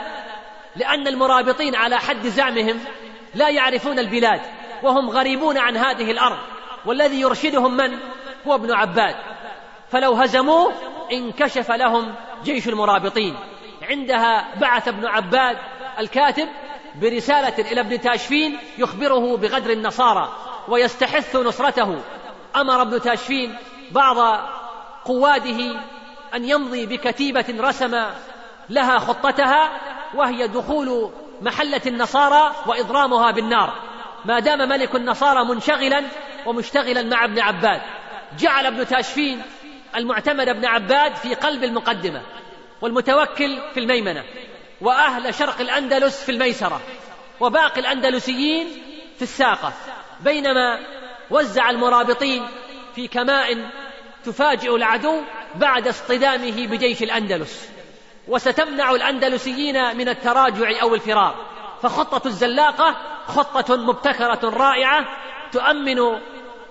لأن 0.77 1.07
المرابطين 1.07 1.75
على 1.75 1.97
حد 1.97 2.27
زعمهم 2.27 2.79
لا 3.35 3.49
يعرفون 3.49 3.99
البلاد 3.99 4.41
وهم 4.83 5.09
غريبون 5.09 5.57
عن 5.57 5.77
هذه 5.77 6.11
الأرض. 6.11 6.37
والذي 6.85 7.21
يرشدهم 7.21 7.77
من؟ 7.77 7.97
هو 8.47 8.55
ابن 8.55 8.71
عباد. 8.71 9.15
فلو 9.91 10.13
هزموه 10.13 10.73
انكشف 11.11 11.71
لهم 11.71 12.15
جيش 12.43 12.67
المرابطين. 12.67 13.35
عندها 13.89 14.47
بعث 14.55 14.87
ابن 14.87 15.05
عباد 15.05 15.57
الكاتب 15.99 16.47
برسالة 17.01 17.71
إلى 17.71 17.81
ابن 17.81 18.01
تاشفين 18.01 18.57
يخبره 18.77 19.37
بغدر 19.37 19.71
النصارى 19.71 20.29
ويستحث 20.67 21.35
نصرته. 21.35 22.01
أمر 22.55 22.81
ابن 22.81 23.01
تاشفين 23.01 23.55
بعض 23.91 24.39
قواده 25.05 25.75
أن 26.35 26.45
يمضي 26.45 26.85
بكتيبة 26.85 27.45
رسم 27.59 28.05
لها 28.69 28.97
خطتها 28.97 29.69
وهي 30.13 30.47
دخول 30.47 31.11
محلة 31.41 31.81
النصارى 31.85 32.55
وإضرامها 32.65 33.31
بالنار. 33.31 33.73
ما 34.25 34.39
دام 34.39 34.69
ملك 34.69 34.95
النصارى 34.95 35.45
منشغلا 35.45 36.03
ومشتغلا 36.45 37.03
مع 37.03 37.25
ابن 37.25 37.39
عباد 37.39 37.81
جعل 38.39 38.65
ابن 38.65 38.87
تاشفين 38.87 39.41
المعتمد 39.95 40.49
ابن 40.49 40.65
عباد 40.65 41.15
في 41.15 41.35
قلب 41.35 41.63
المقدمة 41.63 42.21
والمتوكل 42.81 43.61
في 43.73 43.79
الميمنة 43.79 44.23
وأهل 44.81 45.33
شرق 45.33 45.61
الأندلس 45.61 46.23
في 46.23 46.31
الميسرة 46.31 46.81
وباقي 47.39 47.81
الأندلسيين 47.81 48.67
في 49.15 49.21
الساقة 49.21 49.73
بينما 50.21 50.79
وزع 51.29 51.69
المرابطين 51.69 52.47
في 52.95 53.07
كماء 53.07 53.69
تفاجئ 54.25 54.75
العدو 54.75 55.21
بعد 55.55 55.87
اصطدامه 55.87 56.67
بجيش 56.67 57.03
الأندلس. 57.03 57.69
وستمنع 58.27 58.91
الأندلسيين 58.91 59.97
من 59.97 60.09
التراجع 60.09 60.81
أو 60.81 60.95
الفرار. 60.95 61.35
فخطة 61.81 62.27
الزلاقة 62.27 62.95
خطة 63.27 63.75
مبتكرة 63.75 64.39
رائعة 64.43 65.05
تؤمن 65.51 66.19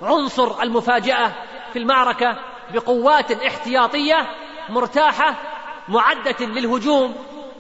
عنصر 0.03 0.63
المفاجأة 0.63 1.33
في 1.73 1.79
المعركة 1.79 2.39
بقوات 2.75 3.33
احتياطية 3.33 4.27
مرتاحة 4.69 5.35
معدة 5.89 6.47
للهجوم 6.47 7.15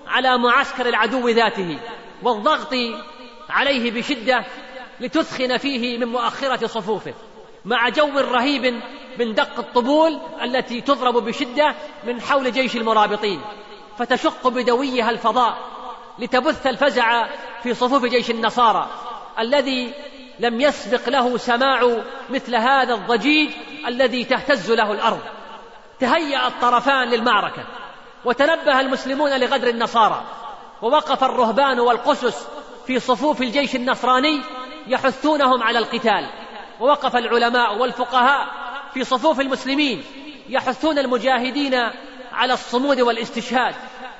على 0.06 0.38
معسكر 0.38 0.88
العدو 0.88 1.28
ذاته 1.28 1.78
والضغط 2.22 2.74
عليه 3.50 3.90
بشدة 3.90 4.44
لتثخن 5.00 5.56
فيه 5.56 5.98
من 5.98 6.06
مؤخرة 6.06 6.66
صفوفه. 6.66 7.14
مع 7.64 7.88
جو 7.88 8.18
رهيب 8.18 8.80
من 9.18 9.35
دق 9.35 9.59
الطبول 9.59 10.18
التي 10.42 10.80
تضرب 10.80 11.14
بشدة 11.24 11.74
من 12.04 12.20
حول 12.20 12.52
جيش 12.52 12.76
المرابطين. 12.76 13.40
فتشق 13.98 14.48
بدويها 14.48 15.11
الفضاء 15.11 15.56
لتبث 16.18 16.66
الفزع 16.66 17.26
في 17.62 17.74
صفوف 17.74 18.04
جيش 18.04 18.30
النصارى 18.30 18.88
الذي 19.38 19.94
لم 20.38 20.61
يسبق 20.61 21.09
له 21.09 21.37
سماع 21.37 21.96
مثل 22.30 22.54
هذا 22.54 22.94
الضجيج 22.94 23.50
الذي 23.87 24.24
تهتز 24.24 24.72
له 24.72 24.92
الأرض. 24.92 25.20
تهيأ 26.00 26.46
الطرفان 26.46 27.09
للمعركة 27.09 27.64
وتنبه 28.24 28.80
المسلمون 28.80 29.40
لغدر 29.40 29.68
النصارى 29.68 30.24
ووقف 30.82 31.24
الرهبان 31.24 31.80
والقسس 31.80 32.48
في 32.87 33.00
صفوف 33.00 33.42
الجيش 33.42 33.76
النصراني 33.76 34.40
يحثونهم 34.87 35.62
على 35.62 35.78
القتال 35.78 36.30
ووقف 36.80 37.16
العلماء 37.16 37.78
والفقهاء 37.78 38.46
في 38.94 39.04
صفوف 39.04 39.40
المسلمين 39.40 40.04
يحثون 40.48 40.98
المجاهدين 40.98 41.74
على 42.32 42.52
الصمود 42.52 43.00
والاستشهاد. 43.00 43.74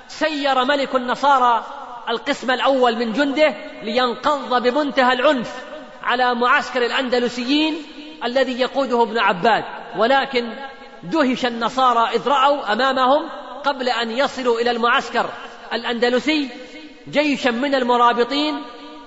سير 0.09 0.64
ملك 0.64 0.95
النصارى 0.95 1.64
القسم 2.09 2.51
الأول 2.51 2.97
من 2.97 3.12
جنده 3.12 3.55
لينقض 3.83 4.62
بمنتهى 4.62 5.12
العنف 5.12 5.64
على 6.03 6.35
معسكر 6.35 6.87
الأندلسيين 6.87 7.83
الذي 8.25 8.61
يقوده 8.61 9.03
ابن 9.03 9.19
عباد. 9.19 9.64
ولكن 9.97 10.53
دهش 11.03 11.47
النصارى 11.47 12.16
إذ 12.16 12.29
رأوا 12.29 12.73
أمامهم 12.73 13.29
قبل 13.64 13.88
أن 13.88 14.11
يصلوا 14.11 14.61
إلى 14.61 14.71
المعسكر 14.71 15.31
الأندلسي 15.73 16.49
جيشا 17.11 17.51
من 17.51 17.75
المرابطين 17.75 18.62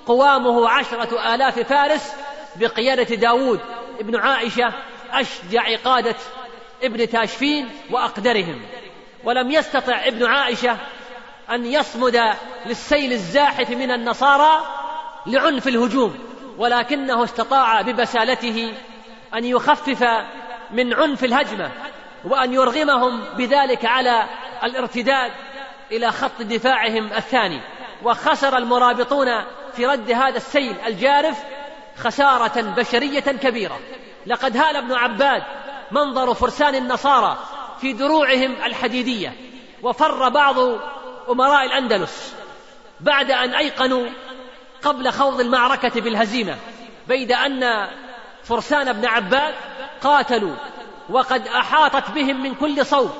قوامه 0.06 0.70
عشرة 0.70 1.36
آلاف 1.36 1.60
فارس 1.60 2.14
بقيادة 2.56 3.16
داود 3.16 3.60
ابن 4.00 4.16
عائشة 4.16 4.74
أشجع 5.12 5.76
قادة 5.84 6.16
ابن 6.84 7.10
تاشفين 7.10 7.70
وأقدرهم. 7.92 8.62
ولم 9.30 9.52
يستطع 9.52 10.08
ابن 10.08 10.26
عائشة 10.26 10.78
أن 11.50 11.66
يصمد 11.66 12.22
للسيل 12.66 13.12
الزاحف 13.12 13.70
من 13.70 13.92
النصارى 13.92 14.66
لعنف 15.26 15.68
الهجوم 15.68 16.20
ولكنه 16.58 17.24
استطاع 17.24 17.82
ببسالته 17.82 18.74
أن 19.34 19.46
يخفف 19.46 20.04
من 20.72 20.94
عنف 20.94 21.24
الهجمة 21.24 21.72
وأن 22.26 22.54
يرغمهم 22.54 23.24
بذلك 23.38 23.86
على 23.86 24.26
الارتداد 24.64 25.32
إلى 25.92 26.12
خط 26.12 26.42
دفاعهم 26.42 27.14
الثاني. 27.14 27.62
وخسر 28.04 28.58
المرابطون 28.58 29.28
في 29.74 29.86
رد 29.86 30.12
هذا 30.12 30.38
السيل 30.38 30.76
الجارف 30.88 31.38
خسارة 31.98 32.62
بشرية 32.62 33.20
كبيرة. 33.20 33.80
لقد 34.26 34.58
هال 34.58 34.76
ابن 34.76 34.94
عباد 34.94 35.44
منظر 35.92 36.34
فرسان 36.34 36.76
النصارى 36.76 37.38
في 37.82 37.94
دروعهم 37.94 38.56
الحديدية 38.66 39.36
وفر 39.84 40.30
بعض 40.30 40.56
أمراء 41.30 41.66
الأندلس 41.66 42.34
بعد 43.00 43.32
أن 43.32 43.54
أيقنوا 43.54 44.10
قبل 44.84 45.12
خوض 45.12 45.40
المعركة 45.40 46.02
بالهزيمه 46.02 46.56
بيد 47.08 47.32
أن 47.32 47.88
فرسان 48.44 48.88
ابن 48.88 49.06
عباد 49.06 49.54
قاتلوا 50.02 50.56
وقد 51.10 51.48
أحاطت 51.48 52.12
بهم 52.12 52.44
من 52.44 52.56
كل 52.56 52.86
صوب 52.86 53.12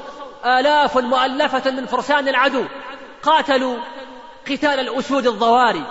آلاف 0.46 0.98
مؤلفة 0.98 1.72
من 1.72 1.86
فرسان 1.86 2.28
العدو 2.28 2.66
قاتلوا 3.24 3.78
قتال 4.48 4.80
الأسود 4.80 5.28
الضواري 5.28 5.84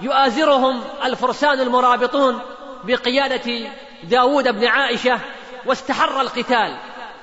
يؤازرهم 0.00 0.84
الفرسان 1.04 1.60
المرابطون 1.60 2.40
بقيادة 2.84 3.70
داود 4.02 4.48
بن 4.48 4.66
عائشة 4.66 5.20
واستحر 5.66 6.20
القتال. 6.20 6.76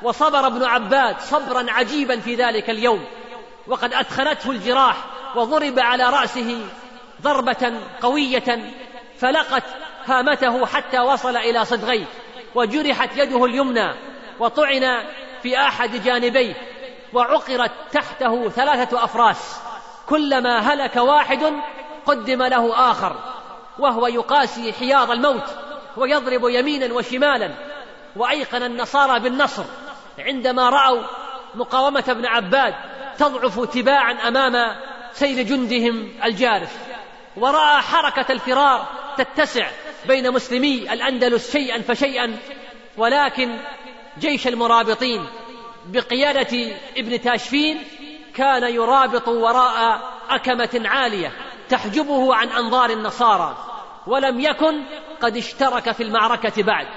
وصبر 0.04 0.48
ابن 0.48 0.64
عباد 0.64 1.20
صبرا 1.20 1.66
عجيبا 1.72 2.20
في 2.20 2.36
ذلك 2.36 2.70
اليوم. 2.70 3.06
وقد 3.68 3.94
أدخلته 3.94 4.52
الجراح 4.52 4.98
وضرب 5.36 5.80
على 5.80 6.10
رأسه 6.10 6.66
ضربة 7.22 7.74
قوية 8.02 8.74
فلقت 9.18 9.64
هامته 10.06 10.66
حتى 10.66 11.00
وصل 11.00 11.38
إلى 11.38 11.66
صدغيه. 11.66 12.06
وجرحت 12.56 13.10
يده 13.18 13.46
اليمنى 13.46 13.94
وطعن 14.40 15.04
في 15.44 15.58
أحد 15.60 16.04
جانبيه. 16.04 16.54
وعقرت 17.14 17.72
تحته 17.92 18.50
ثلاثة 18.50 19.04
أفراس 19.04 19.60
كلما 20.10 20.60
هلك 20.60 20.96
واحد 20.96 21.54
قدم 22.06 22.44
له 22.44 22.92
آخر. 22.92 23.16
وهو 23.80 24.08
يقاسي 24.08 24.74
حياض 24.74 25.12
الموت 25.12 25.46
ويضرب 25.98 26.50
يمينا 26.50 26.94
وشمالا. 26.94 27.52
وأيقن 28.16 28.64
النصارى 28.64 29.20
بالنصر. 29.20 29.64
عندما 30.20 30.70
رأوا 30.70 31.04
مقاومة 31.56 32.04
ابن 32.08 32.26
عباد 32.26 32.74
تضعف 33.18 33.60
تباعا 33.60 34.14
أمام 34.28 34.76
سيل 35.14 35.46
جندهم 35.46 36.12
الجارف 36.24 36.78
ورأى 37.38 37.82
حركة 37.82 38.32
الفرار 38.32 38.88
تتسع 39.18 39.68
بين 40.08 40.32
مسلمي 40.32 40.94
الأندلس 40.94 41.52
شيئا 41.52 41.82
فشيئا 41.82 42.38
ولكن 42.98 43.58
جيش 44.20 44.48
المرابطين 44.48 45.26
بقيادة 45.86 46.76
ابن 46.98 47.22
تاشفين 47.22 47.84
كان 48.36 48.64
يرابط 48.74 49.28
وراء 49.28 50.02
أكمة 50.30 50.82
عالية 50.86 51.32
تحجبه 51.70 52.36
عن 52.36 52.48
أنظار 52.48 52.90
النصارى 52.90 53.58
ولم 54.08 54.40
يكن 54.40 54.84
قد 55.22 55.38
اشترك 55.38 55.92
في 55.92 56.04
المعركة 56.04 56.64
بعد 56.64 56.88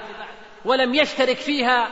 ولم 0.65 0.93
يشترك 0.93 1.37
فيها 1.37 1.87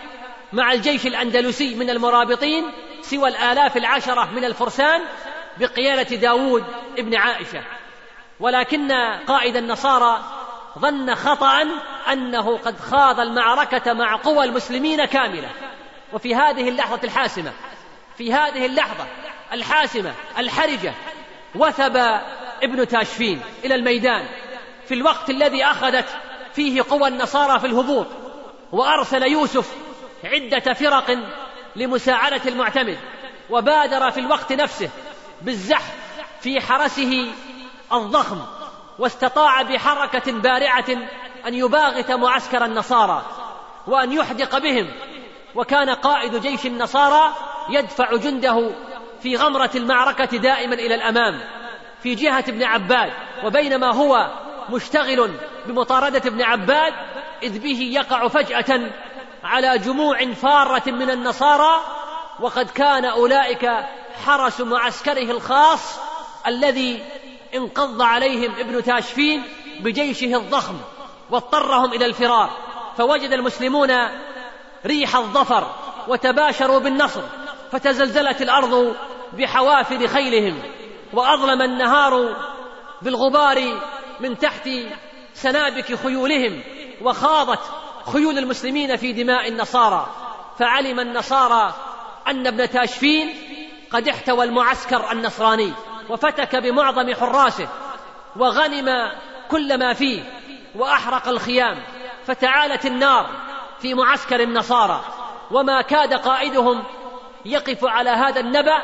مع 0.53 0.73
الجيش 0.73 1.07
الأندلسي 1.07 1.75
من 1.75 1.89
المرابطين 1.89 2.71
سوى 3.01 3.29
الآلاف 3.29 3.77
العشرة 3.77 4.31
من 4.31 4.45
الفرسان 4.45 5.01
بقيادة 5.59 6.15
داود 6.15 6.63
ابن 6.97 7.15
عائشة. 7.15 7.63
ولكن 8.39 8.91
قائد 9.27 9.57
النصارى 9.57 10.19
ظن 10.79 11.15
خطأ 11.15 11.61
أنه 12.11 12.57
قد 12.57 12.79
خاض 12.79 13.19
المعركة 13.19 13.93
مع 13.93 14.15
قوى 14.15 14.45
المسلمين 14.45 15.05
كاملة. 15.05 15.49
وفي 16.13 16.35
هذه 16.35 16.69
اللحظة 16.69 16.99
الحاسمة 17.03 17.53
في 18.17 18.33
هذه 18.33 18.65
اللحظة 18.65 19.05
الحاسمة 19.53 20.13
الحرجة 20.37 20.93
وثب 21.55 21.97
ابن 22.63 22.87
تاشفين 22.87 23.41
إلى 23.63 23.75
الميدان 23.75 24.25
في 24.87 24.93
الوقت 24.93 25.29
الذي 25.29 25.65
أخذت 25.65 26.05
فيه 26.53 26.81
قوى 26.89 27.07
النصارى 27.07 27.59
في 27.59 27.67
الهبوط 27.67 28.07
وأرسل 28.71 29.23
يوسف 29.23 29.75
عدة 30.23 30.73
فرق 30.73 31.17
لمساعدة 31.75 32.41
المعتمد 32.45 32.97
وبادر 33.49 34.11
في 34.11 34.19
الوقت 34.19 34.53
نفسه 34.53 34.89
بالزحف 35.41 35.93
في 36.41 36.61
حرسه 36.61 37.27
الضخم 37.93 38.41
واستطاع 38.99 39.61
بحركة 39.61 40.31
بارعة 40.31 40.85
أن 41.47 41.53
يباغت 41.53 42.11
معسكر 42.11 42.65
النصارى 42.65 43.25
وأن 43.87 44.11
يحدق 44.11 44.57
بهم 44.57 44.91
وكان 45.55 45.89
قائد 45.89 46.35
جيش 46.35 46.65
النصارى 46.65 47.33
يدفع 47.69 48.15
جنده 48.15 48.71
في 49.21 49.35
غمرة 49.35 49.71
المعركة 49.75 50.37
دائما 50.37 50.73
إلى 50.73 50.95
الأمام 50.95 51.39
في 52.03 52.15
جهة 52.15 52.43
ابن 52.47 52.63
عباد 52.63 53.13
وبينما 53.43 53.93
هو 53.93 54.31
مشتغل 54.69 55.31
بمطاردة 55.65 56.21
ابن 56.25 56.41
عباد 56.41 56.93
إذ 57.43 57.59
به 57.59 57.79
يقع 57.81 58.27
فجأة 58.27 58.91
على 59.45 59.77
جموع 59.77 60.33
فارة 60.33 60.91
من 60.91 61.09
النصارى 61.09 61.81
وقد 62.39 62.69
كان 62.69 63.05
أولئك 63.05 63.71
حرس 64.25 64.61
معسكره 64.61 65.31
الخاص 65.31 65.99
الذي 66.47 67.03
انقض 67.55 68.01
عليهم 68.01 68.51
ابن 68.59 68.83
تاشفين 68.83 69.43
بجيشه 69.79 70.37
الضخم 70.37 70.77
واضطرهم 71.29 71.93
إلى 71.93 72.05
الفرار. 72.05 72.49
فوجد 72.97 73.31
المسلمون 73.31 73.91
ريح 74.85 75.15
الظفر 75.15 75.71
وتباشروا 76.07 76.79
بالنصر 76.79 77.21
فتزلزلت 77.71 78.41
الأرض 78.41 78.95
بحوافر 79.33 80.07
خيلهم 80.07 80.59
وأظلم 81.13 81.61
النهار 81.61 82.35
بالغبار 83.01 83.79
من 84.19 84.37
تحت 84.37 84.69
سنابك 85.33 85.95
خيولهم 85.95 86.61
وخاضت 87.01 87.59
خيول 88.13 88.37
المسلمين 88.37 88.95
في 88.95 89.13
دماء 89.13 89.47
النصارى. 89.47 90.07
فعلم 90.59 90.99
النصارى 90.99 91.73
أن 92.27 92.47
ابن 92.47 92.69
تاشفين 92.69 93.35
قد 93.91 94.07
احتوى 94.07 94.45
المعسكر 94.45 95.11
النصراني 95.11 95.73
وفتك 96.09 96.55
بمعظم 96.55 97.13
حراسه 97.13 97.67
وغنم 98.35 99.11
كل 99.51 99.79
ما 99.79 99.93
فيه 99.93 100.23
وأحرق 100.75 101.27
الخيام 101.27 101.83
فتعالت 102.27 102.85
النار 102.85 103.29
في 103.79 103.93
معسكر 103.93 104.39
النصارى. 104.39 105.01
وما 105.51 105.81
كاد 105.81 106.13
قائدهم 106.13 106.83
يقف 107.45 107.85
على 107.85 108.09
هذا 108.09 108.39
النبأ 108.39 108.81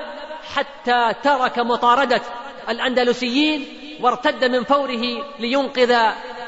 حتى 0.56 1.14
ترك 1.24 1.60
مطاردة 1.60 2.22
الأندلسيين 2.70 3.66
وارتد 4.02 4.46
من 4.46 4.64
فوره 4.64 5.26
لينقذ 5.40 5.96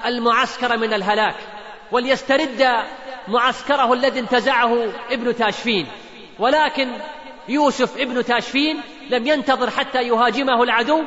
المعسكر 0.05 0.77
من 0.77 0.93
الهلاك. 0.93 1.35
وليسترد 1.91 2.69
معسكره 3.27 3.93
الذي 3.93 4.19
انتزعه 4.19 4.87
ابن 5.11 5.35
تاشفين. 5.35 5.87
ولكن 6.39 6.91
يوسف 7.47 7.97
ابن 7.97 8.25
تاشفين 8.25 8.81
لم 9.09 9.27
ينتظر 9.27 9.69
حتى 9.69 10.03
يهاجمه 10.03 10.63
العدو 10.63 11.03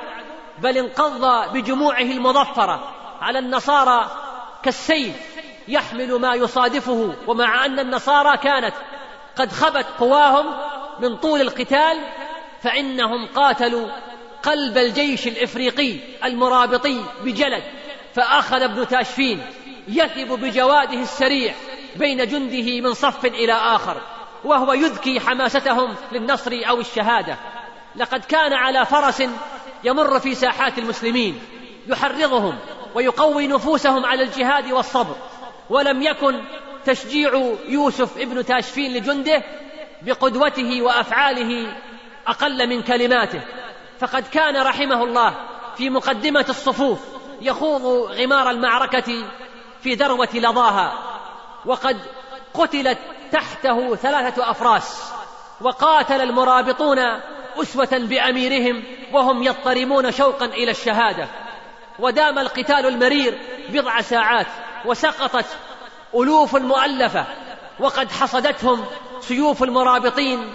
بل 0.59 0.79
انقض 0.79 1.53
بجموعه 1.53 2.03
المظفرة 2.03 2.95
على 3.21 3.39
النصارى 3.39 4.11
كالسيف 4.63 5.17
يحمل 5.69 6.13
ما 6.21 6.35
يصادفه 6.35 7.15
ومع 7.27 7.65
أن 7.65 7.79
النصارى 7.79 8.37
كانت 8.37 8.75
قد 9.37 9.53
خبت 9.53 9.87
قواهم 9.99 10.47
من 11.01 11.17
طول 11.17 11.41
القتال 11.41 11.99
فإنهم 12.63 13.27
قاتلوا 13.27 13.89
قلب 14.43 14.79
الجيش 14.79 15.27
الإفريقي 15.27 15.97
المرابطي 16.25 17.01
بجلد 17.25 17.63
فأخذ 18.15 18.63
ابن 18.63 18.89
تاشفين 18.89 19.43
يثب 19.89 20.29
بجواده 20.29 21.03
السريع 21.03 21.55
بين 21.97 22.27
جنده 22.29 22.81
من 22.81 22.95
صف 22.95 23.25
إلى 23.25 23.53
آخر 23.53 24.01
وهو 24.45 24.73
يذكي 24.73 25.21
حماستهم 25.21 25.95
للنصر 26.13 26.61
أو 26.69 26.81
الشهادة. 26.81 27.37
لقد 27.97 28.25
كان 28.25 28.53
على 28.53 28.87
فرس 28.87 29.23
يمر 29.85 30.21
في 30.21 30.35
ساحات 30.35 30.79
المسلمين 30.79 31.41
يحرضهم 31.87 32.59
ويقوي 32.95 33.47
نفوسهم 33.47 34.07
على 34.07 34.23
الجهاد 34.23 34.73
والصبر. 34.73 35.17
ولم 35.71 36.03
يكن 36.03 36.41
تشجيع 36.85 37.55
يوسف 37.69 38.19
ابن 38.19 38.45
تاشفين 38.45 38.93
لجنده 38.93 39.43
بقدوته 40.03 40.83
وأفعاله 40.83 41.73
أقل 42.27 42.69
من 42.69 42.83
كلماته. 42.83 43.41
فقد 43.99 44.25
كان 44.33 44.57
رحمه 44.57 45.05
الله 45.05 45.35
في 45.77 45.91
مقدمة 45.91 46.45
الصفوف 46.49 46.99
يخوض 47.43 47.83
غمار 48.11 48.51
المعركة 48.51 49.25
في 49.87 49.95
ذروة 49.95 50.29
لظاها 50.35 50.93
وقد 51.67 51.99
قتلت 52.55 52.99
تحته 53.33 53.97
ثلاثة 53.97 54.51
أفراس 54.51 55.13
وقاتل 55.61 56.21
المرابطون 56.21 56.99
أسوة 57.63 57.89
بأميرهم 57.93 58.85
وهم 59.13 59.43
يضطرمون 59.43 60.13
شوقا 60.13 60.47
إلى 60.47 60.71
الشهادة. 60.71 61.29
ودام 61.99 62.39
القتال 62.39 62.87
المرير 62.87 63.39
بضع 63.69 64.01
ساعات 64.01 64.47
وسقطت 64.85 65.47
ألوف 66.15 66.57
مؤلفة 66.57 67.25
وقد 67.81 68.13
حصدتهم 68.13 68.85
سيوف 69.21 69.63
المرابطين 69.63 70.53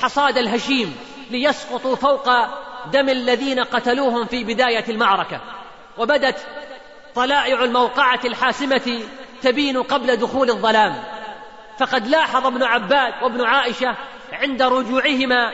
حصاد 0.00 0.38
الهشيم 0.38 0.96
ليسقطوا 1.30 1.96
فوق 1.96 2.30
دم 2.92 3.08
الذين 3.08 3.60
قتلوهم 3.60 4.26
في 4.26 4.44
بداية 4.44 4.84
المعركة. 4.88 5.40
وبدت 5.98 6.46
طلائع 7.14 7.64
الموقعة 7.64 8.20
الحاسمة 8.24 9.00
تبين 9.42 9.82
قبل 9.82 10.16
دخول 10.16 10.50
الظلام. 10.50 11.04
فقد 11.78 12.06
لاحظ 12.06 12.46
ابن 12.46 12.62
عباد 12.62 13.12
وابن 13.22 13.44
عائشة 13.44 13.96
عند 14.32 14.62
رجوعهما 14.62 15.52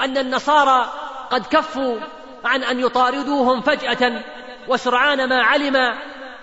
أن 0.00 0.18
النصارى 0.18 0.92
قد 1.30 1.46
كفوا 1.46 1.96
عن 2.44 2.62
أن 2.64 2.80
يطاردوهم 2.80 3.60
فجأة 3.60 4.22
وسرعان 4.68 5.28
ما 5.28 5.42
علم 5.42 5.94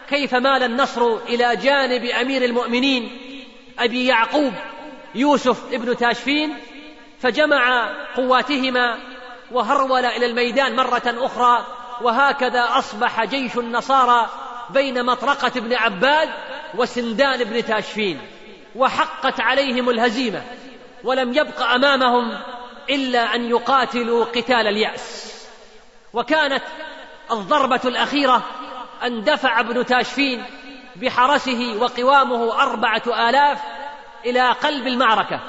كيف 0.10 0.36
مال 0.36 0.64
النصر 0.64 1.16
إلى 1.16 1.56
جانب 1.56 2.06
أمير 2.06 2.46
المؤمنين 2.46 3.18
أبي 3.80 4.06
يعقوب 4.06 4.54
يوسف 5.16 5.74
ابن 5.74 5.98
تاشفين 5.98 6.58
فجمع 7.20 7.90
قواتهما 8.16 8.98
وهرول 9.52 10.06
إلى 10.06 10.26
الميدان 10.26 10.76
مرة 10.76 11.04
أخرى 11.06 11.66
وهكذا 12.02 12.68
أصبح 12.72 13.24
جيش 13.24 13.58
النصارى 13.58 14.30
بين 14.70 15.06
مطرقة 15.06 15.60
بن 15.60 15.74
عباد 15.74 16.30
وسندان 16.76 17.44
بن 17.44 17.66
تاشفين 17.66 18.22
وحقت 18.76 19.40
عليهم 19.40 19.90
الهزيمة 19.90 20.44
ولم 21.04 21.34
يبق 21.34 21.62
أمامهم 21.62 22.38
إلا 22.90 23.36
أن 23.36 23.50
يقاتلوا 23.50 24.26
قتال 24.26 24.68
اليأس. 24.68 25.36
وكانت 26.14 26.64
الضربة 27.32 27.82
الأخيرة 27.86 28.44
أن 29.04 29.24
دفع 29.24 29.60
ابن 29.60 29.86
تاشفين 29.86 30.44
بحرسه 30.96 31.78
وقوامه 31.80 32.62
أربعة 32.62 33.30
آلاف 33.30 33.60
إلى 34.26 34.52
قلب 34.52 34.88
المعركة 34.88 35.40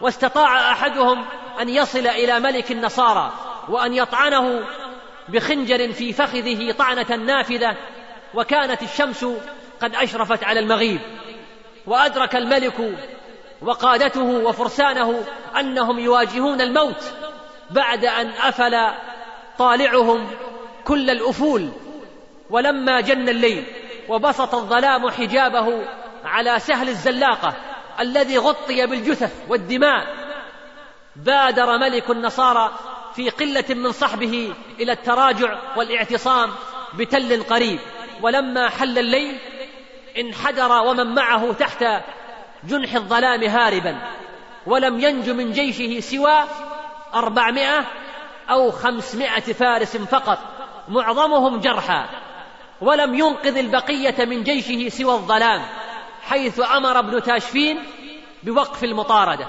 واستطاع 0.00 0.72
أحدهم 0.72 1.24
أن 1.60 1.68
يصل 1.68 2.06
إلى 2.06 2.40
ملك 2.40 2.72
النصارى 2.72 3.32
وأن 3.68 3.94
يطعنه 3.94 4.64
بخنجر 5.28 5.92
في 5.92 6.12
فخذه 6.12 6.72
طعنة 6.72 7.16
نافذة 7.16 7.76
وكانت 8.34 8.82
الشمس 8.82 9.26
قد 9.80 9.94
أشرفت 9.94 10.44
على 10.44 10.60
المغيب 10.60 11.00
وأدرك 11.86 12.36
الملك 12.36 12.98
وقادته 13.62 14.22
وفرسانه 14.22 15.24
أنهم 15.60 15.98
يواجهون 15.98 16.60
الموت 16.60 17.04
بعد 17.70 18.04
أن 18.04 18.28
أفل 18.28 18.88
طالعهم 19.58 20.30
كل 20.84 21.10
الأفول. 21.10 21.70
ولما 22.50 23.00
جن 23.00 23.28
الليل 23.28 23.64
وبسط 24.08 24.54
الظلام 24.54 25.10
حجابه 25.10 25.84
على 26.24 26.58
سهل 26.58 26.88
الزلاقة 26.88 27.54
الذي 28.00 28.38
غطي 28.38 28.86
بالجثث 28.86 29.32
والدماء 29.48 30.06
بادر 31.16 31.78
ملك 31.78 32.10
النصارى 32.10 32.72
في 33.14 33.30
قلة 33.30 33.64
من 33.70 33.92
صحبه 33.92 34.54
إلى 34.80 34.92
التراجع 34.92 35.58
والاعتصام 35.76 36.50
بتل 36.94 37.42
قريب. 37.42 37.78
ولما 38.22 38.68
حل 38.68 38.98
الليل 38.98 39.38
انحدر 40.18 40.72
ومن 40.72 41.14
معه 41.14 41.52
تحت 41.52 41.84
جنح 42.64 42.94
الظلام 42.94 43.42
هاربا 43.42 43.98
ولم 44.66 45.00
ينج 45.00 45.30
من 45.30 45.52
جيشه 45.52 46.00
سوى 46.00 46.44
أربعمائة 47.14 47.84
أو 48.50 48.70
خمسمائة 48.70 49.40
فارس 49.40 49.96
فقط 49.96 50.38
معظمهم 50.88 51.60
جرحى 51.60 52.04
ولم 52.80 53.14
ينقذ 53.14 53.56
البقية 53.56 54.24
من 54.24 54.42
جيشه 54.42 54.88
سوى 54.88 55.14
الظلام 55.14 55.62
حيث 56.22 56.60
أمر 56.60 56.98
ابن 56.98 57.22
تاشفين 57.22 57.84
بوقف 58.42 58.84
المطاردة 58.84 59.46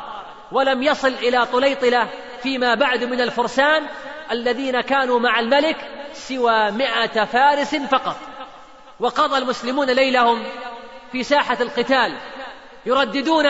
ولم 0.51 0.83
يصل 0.83 1.13
إلى 1.13 1.45
طليطلة 1.45 2.09
فيما 2.43 2.75
بعد 2.75 3.03
من 3.03 3.21
الفرسان 3.21 3.83
الذين 4.31 4.81
كانوا 4.81 5.19
مع 5.19 5.39
الملك 5.39 5.77
سوى 6.13 6.71
مائة 6.71 7.25
فارس 7.25 7.75
فقط. 7.75 8.15
وقضى 8.99 9.37
المسلمون 9.37 9.89
ليلهم 9.89 10.43
في 11.11 11.23
ساحة 11.23 11.57
القتال 11.61 12.17
يرددون 12.85 13.45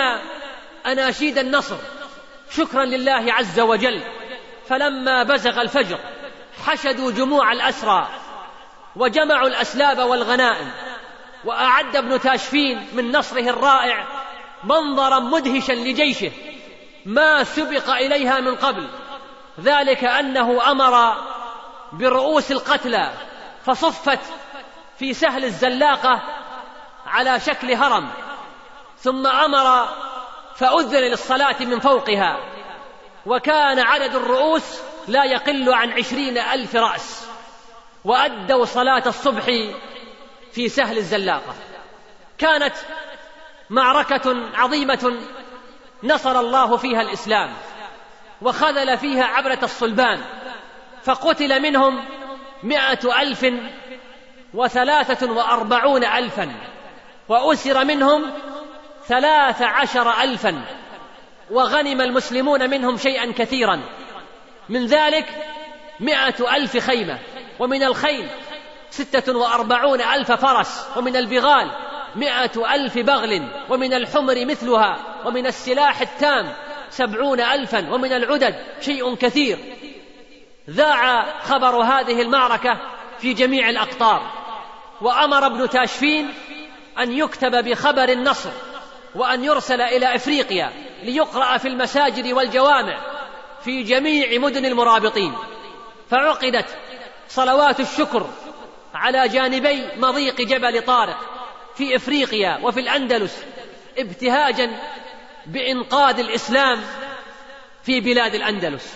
أناشيد 0.85 1.37
النصر. 1.37 1.75
شكرا 2.51 2.85
لله 2.85 3.33
عز 3.33 3.59
وجل. 3.59 4.01
فلما 4.67 5.23
بزغ 5.23 5.61
الفجر 5.61 5.99
حشدوا 6.65 7.11
جموع 7.11 7.51
الأسرى 7.51 8.07
وجمعوا 8.95 9.47
الأسلاب 9.47 9.97
والغنائم 9.97 10.71
وأعد 11.45 11.95
ابن 11.95 12.19
تاشفين 12.19 12.87
من 12.93 13.11
نصره 13.11 13.49
الرائع 13.49 14.07
منظرا 14.63 15.19
مدهشا 15.19 15.73
لجيشه. 15.73 16.31
ما 17.05 17.43
سبق 17.43 17.89
إليها 17.89 18.39
من 18.39 18.55
قبل. 18.55 18.87
ذلك 19.59 20.03
أنه 20.03 20.71
أمر 20.71 21.15
برؤوس 21.93 22.51
القتلى 22.51 23.11
فصفت 23.65 24.19
في 25.03 25.13
سهل 25.13 25.43
الزلاقة 25.43 26.21
على 27.05 27.39
شكل 27.39 27.71
هرم 27.71 28.09
ثم 28.97 29.27
أمر 29.27 29.87
فأذن 30.55 30.97
للصلاة 30.97 31.55
من 31.59 31.79
فوقها 31.79 32.37
وكان 33.25 33.79
عدد 33.79 34.15
الرؤوس 34.15 34.79
لا 35.07 35.23
يقل 35.23 35.73
عن 35.73 35.91
عشرين 35.91 36.37
ألف 36.37 36.75
رأس 36.75 37.27
وأدوا 38.05 38.65
صلاة 38.65 39.03
الصبح 39.05 39.45
في 40.51 40.69
سهل 40.69 40.97
الزلاقة. 40.97 41.55
كانت 42.37 42.75
معركة 43.69 44.49
عظيمة 44.53 45.19
نصر 46.03 46.39
الله 46.39 46.77
فيها 46.77 47.01
الإسلام 47.01 47.53
وخذل 48.41 48.97
فيها 48.97 49.23
عبرة 49.23 49.59
الصلبان 49.63 50.21
فقتل 51.03 51.61
منهم 51.61 52.05
مائة 52.63 53.21
ألف 53.21 53.45
وثلاثة 54.53 55.31
وأربعون 55.31 56.03
ألفا 56.03 56.51
وأسر 57.29 57.85
منهم 57.85 58.31
ثلاث 59.07 59.61
عشر 59.61 60.21
ألفا 60.21 60.61
وغنم 61.51 62.01
المسلمون 62.01 62.69
منهم 62.69 62.97
شيئا 62.97 63.33
كثيرا. 63.37 63.81
من 64.69 64.85
ذلك 64.85 65.25
مائة 65.99 66.55
ألف 66.55 66.77
خيمة 66.77 67.19
ومن 67.59 67.83
الخيل 67.83 68.27
ستة 68.89 69.37
وأربعون 69.37 70.01
ألف 70.01 70.31
فرس 70.31 70.87
ومن 70.97 71.15
البغال 71.15 71.71
مائة 72.15 72.75
ألف 72.75 72.97
بغل 72.97 73.47
ومن 73.69 73.93
الحمر 73.93 74.45
مثلها 74.45 74.99
ومن 75.25 75.47
السلاح 75.47 76.01
التام 76.01 76.53
سبعون 76.89 77.39
ألفا 77.39 77.93
ومن 77.93 78.13
العدد 78.13 78.55
شيء 78.81 79.15
كثير. 79.15 79.57
ذاع 80.69 81.25
خبر 81.39 81.75
هذه 81.75 82.21
المعركة 82.21 82.77
في 83.19 83.33
جميع 83.33 83.69
الأقطار. 83.69 84.42
وأمر 85.03 85.45
ابن 85.45 85.69
تاشفين 85.69 86.33
أن 86.99 87.11
يكتب 87.11 87.69
بخبر 87.69 88.09
النصر 88.09 88.49
وأن 89.15 89.43
يرسل 89.43 89.81
إلى 89.81 90.15
إفريقيا 90.15 90.71
ليقرأ 91.03 91.57
في 91.57 91.67
المساجد 91.67 92.33
والجوامع 92.33 93.01
في 93.63 93.83
جميع 93.83 94.39
مدن 94.39 94.65
المرابطين. 94.65 95.33
فعقدت 96.09 96.65
صلوات 97.29 97.79
الشكر 97.79 98.29
على 98.93 99.27
جانبي 99.27 99.87
مضيق 99.97 100.41
جبل 100.41 100.81
طارق 100.81 101.17
في 101.75 101.95
إفريقيا 101.95 102.59
وفي 102.63 102.79
الأندلس 102.79 103.43
ابتهاجا 103.97 104.79
بإنقاذ 105.45 106.19
الإسلام 106.19 106.81
في 107.83 107.99
بلاد 107.99 108.35
الأندلس. 108.35 108.93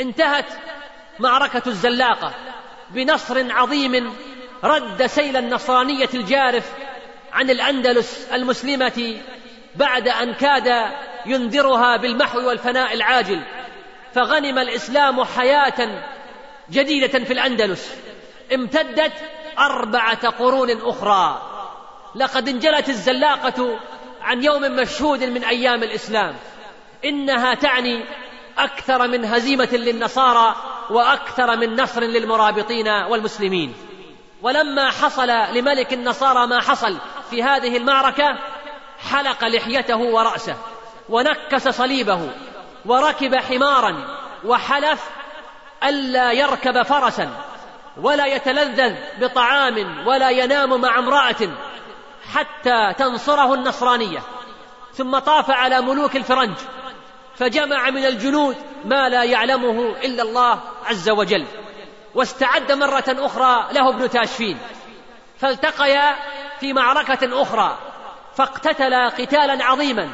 انتهت 0.00 0.46
معركة 1.18 1.62
الزلاقة 1.66 2.34
بنصر 2.90 3.52
عظيم 3.52 4.14
رد 4.64 5.06
سيل 5.06 5.36
النصرانية 5.36 6.08
الجارف 6.14 6.72
عن 7.32 7.50
الأندلس 7.50 8.28
المسلمة 8.32 9.16
بعد 9.76 10.08
أن 10.08 10.34
كاد 10.34 10.90
ينذرها 11.26 11.96
بالمحو 11.96 12.48
والفناء 12.48 12.94
العاجل 12.94 13.40
فغنم 14.14 14.58
الإسلام 14.58 15.24
حياة 15.24 16.02
جديدة 16.70 17.24
في 17.24 17.32
الأندلس 17.32 17.94
امتدت 18.54 19.12
أربعة 19.58 20.28
قرون 20.28 20.70
أخرى. 20.82 21.42
لقد 22.14 22.48
انجلت 22.48 22.88
الزلاقة 22.88 23.78
عن 24.22 24.44
يوم 24.44 24.62
مشهود 24.62 25.24
من 25.24 25.44
أيام 25.44 25.82
الإسلام 25.82 26.36
إنها 27.04 27.54
تعني 27.54 28.04
أكثر 28.58 29.08
من 29.08 29.24
هزيمة 29.24 29.68
للنصارى 29.72 30.56
وأكثر 30.90 31.56
من 31.56 31.80
نصر 31.80 32.00
للمرابطين 32.00 32.88
والمسلمين. 32.88 33.74
ولما 34.42 34.90
حصل 34.90 35.28
لملك 35.28 35.92
النصارى 35.92 36.46
ما 36.46 36.60
حصل 36.60 36.96
في 37.30 37.42
هذه 37.42 37.76
المعركة 37.76 38.38
حلق 39.10 39.44
لحيته 39.44 39.96
ورأسه 39.96 40.56
ونكس 41.08 41.68
صليبه 41.68 42.28
وركب 42.84 43.34
حمارا 43.34 44.18
وحلف 44.44 45.10
ألا 45.84 46.32
يركب 46.32 46.82
فرسا 46.82 47.30
ولا 47.96 48.26
يتلذذ 48.26 48.94
بطعام 49.20 50.06
ولا 50.06 50.30
ينام 50.30 50.80
مع 50.80 50.98
امرأة 50.98 51.48
حتى 52.34 52.94
تنصره 52.98 53.54
النصرانية. 53.54 54.22
ثم 54.94 55.18
طاف 55.18 55.50
على 55.50 55.80
ملوك 55.80 56.16
الفرنج 56.16 56.54
فجمع 57.36 57.90
من 57.90 58.04
الجنود 58.04 58.56
ما 58.84 59.08
لا 59.08 59.24
يعلمه 59.24 59.94
إلا 60.04 60.22
الله 60.22 60.60
عز 60.84 61.10
وجل. 61.10 61.46
واستعد 62.14 62.72
مرة 62.72 63.04
أخرى 63.08 63.68
له 63.72 63.88
ابن 63.88 64.10
تاشفين. 64.10 64.58
فالتقيا 65.38 66.16
في 66.60 66.72
معركة 66.72 67.42
أخرى 67.42 67.78
فاقتتلا 68.36 69.08
قتالا 69.08 69.64
عظيما 69.64 70.08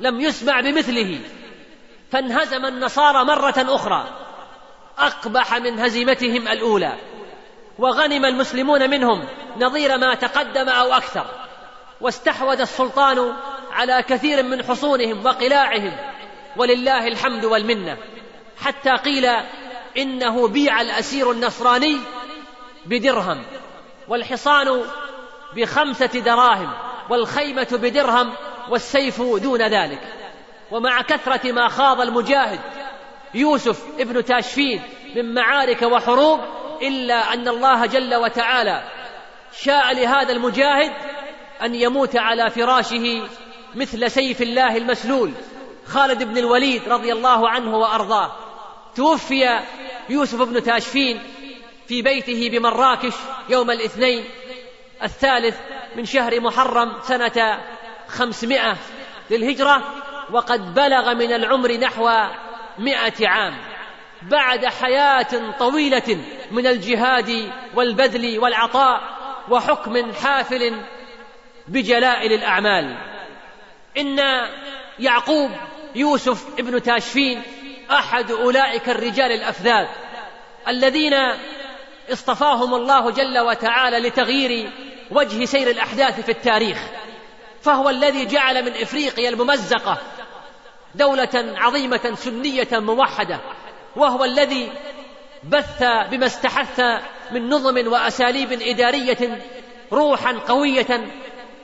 لم 0.00 0.20
يسمع 0.20 0.60
بمثله 0.60 1.20
فانهزم 2.12 2.64
النصارى 2.66 3.24
مرة 3.24 3.54
أخرى 3.58 4.08
أقبح 4.98 5.54
من 5.54 5.80
هزيمتهم 5.80 6.48
الأولى 6.48 6.96
وغنم 7.78 8.24
المسلمون 8.24 8.90
منهم 8.90 9.24
نظير 9.56 9.98
ما 9.98 10.14
تقدم 10.14 10.68
أو 10.68 10.92
أكثر 10.92 11.26
واستحوذ 12.00 12.60
السلطان 12.60 13.32
على 13.72 14.02
كثير 14.02 14.42
من 14.42 14.64
حصونهم 14.64 15.26
وقلاعهم 15.26 15.92
ولله 16.56 17.08
الحمد 17.08 17.44
والمنة 17.44 17.96
حتى 18.62 18.90
قيل 18.90 19.26
إنه 19.96 20.48
بيع 20.48 20.80
الأسير 20.80 21.30
النصراني 21.30 21.98
بدرهم 22.86 23.42
والحصان 24.08 24.82
بخمسة 25.56 26.06
دراهم 26.06 26.72
والخيمة 27.10 27.68
بدرهم 27.72 28.32
والسيف 28.70 29.22
دون 29.22 29.62
ذلك. 29.62 30.00
ومع 30.70 31.02
كثرة 31.02 31.52
ما 31.52 31.68
خاض 31.68 32.00
المجاهد 32.00 32.60
يوسف 33.34 33.82
ابن 33.98 34.24
تاشفين 34.24 34.82
من 35.16 35.34
معارك 35.34 35.82
وحروب 35.82 36.40
إلا 36.82 37.34
أن 37.34 37.48
الله 37.48 37.86
جل 37.86 38.14
وتعالى 38.14 38.82
شاء 39.62 39.92
لهذا 39.92 40.32
المجاهد 40.32 40.92
أن 41.62 41.74
يموت 41.74 42.16
على 42.16 42.50
فراشه 42.50 43.22
مثل 43.74 44.10
سيف 44.10 44.42
الله 44.42 44.76
المسلول 44.76 45.32
خالد 45.86 46.22
بن 46.22 46.38
الوليد 46.38 46.88
رضي 46.88 47.12
الله 47.12 47.48
عنه 47.48 47.76
وأرضاه. 47.76 48.32
توفي 48.96 49.60
يوسف 50.10 50.42
بن 50.42 50.62
تاشفين 50.62 51.22
في 51.86 52.02
بيته 52.02 52.50
بمراكش 52.52 53.14
يوم 53.48 53.70
الاثنين 53.70 54.24
الثالث 55.02 55.56
من 55.96 56.04
شهر 56.04 56.40
محرم 56.40 56.92
سنة 57.02 57.60
خمسمائة 58.08 58.76
للهجرة 59.30 59.82
وقد 60.32 60.74
بلغ 60.74 61.14
من 61.14 61.32
العمر 61.32 61.72
نحو 61.72 62.10
مائة 62.78 63.28
عام. 63.28 63.58
بعد 64.22 64.66
حياة 64.66 65.52
طويلة 65.58 66.24
من 66.50 66.66
الجهاد 66.66 67.52
والبذل 67.74 68.38
والعطاء 68.38 69.00
وحكم 69.48 70.12
حافل 70.12 70.80
بجلائل 71.68 72.32
الأعمال. 72.32 72.96
إن 73.98 74.20
يعقوب 74.98 75.50
يوسف 75.94 76.58
ابن 76.58 76.82
تاشفين 76.82 77.42
أحد 77.92 78.30
أولئك 78.30 78.88
الرجال 78.88 79.32
الأفذاذ 79.32 79.86
الذين 80.68 81.14
اصطفاهم 82.12 82.74
الله 82.74 83.10
جل 83.10 83.38
وتعالى 83.38 83.98
لتغيير 84.08 84.70
وجه 85.10 85.44
سير 85.44 85.70
الأحداث 85.70 86.20
في 86.20 86.32
التاريخ 86.32 86.78
فهو 87.62 87.90
الذي 87.90 88.26
جعل 88.26 88.64
من 88.64 88.72
إفريقيا 88.82 89.28
الممزقة 89.28 89.98
دولة 90.94 91.54
عظيمة 91.56 92.14
سنية 92.14 92.68
موحدة 92.72 93.40
وهو 93.96 94.24
الذي 94.24 94.72
بث 95.44 95.82
بما 96.10 96.26
استحث 96.26 96.80
من 97.30 97.48
نظم 97.48 97.92
وأساليب 97.92 98.52
إدارية 98.52 99.42
روحا 99.92 100.32
قوية 100.32 101.06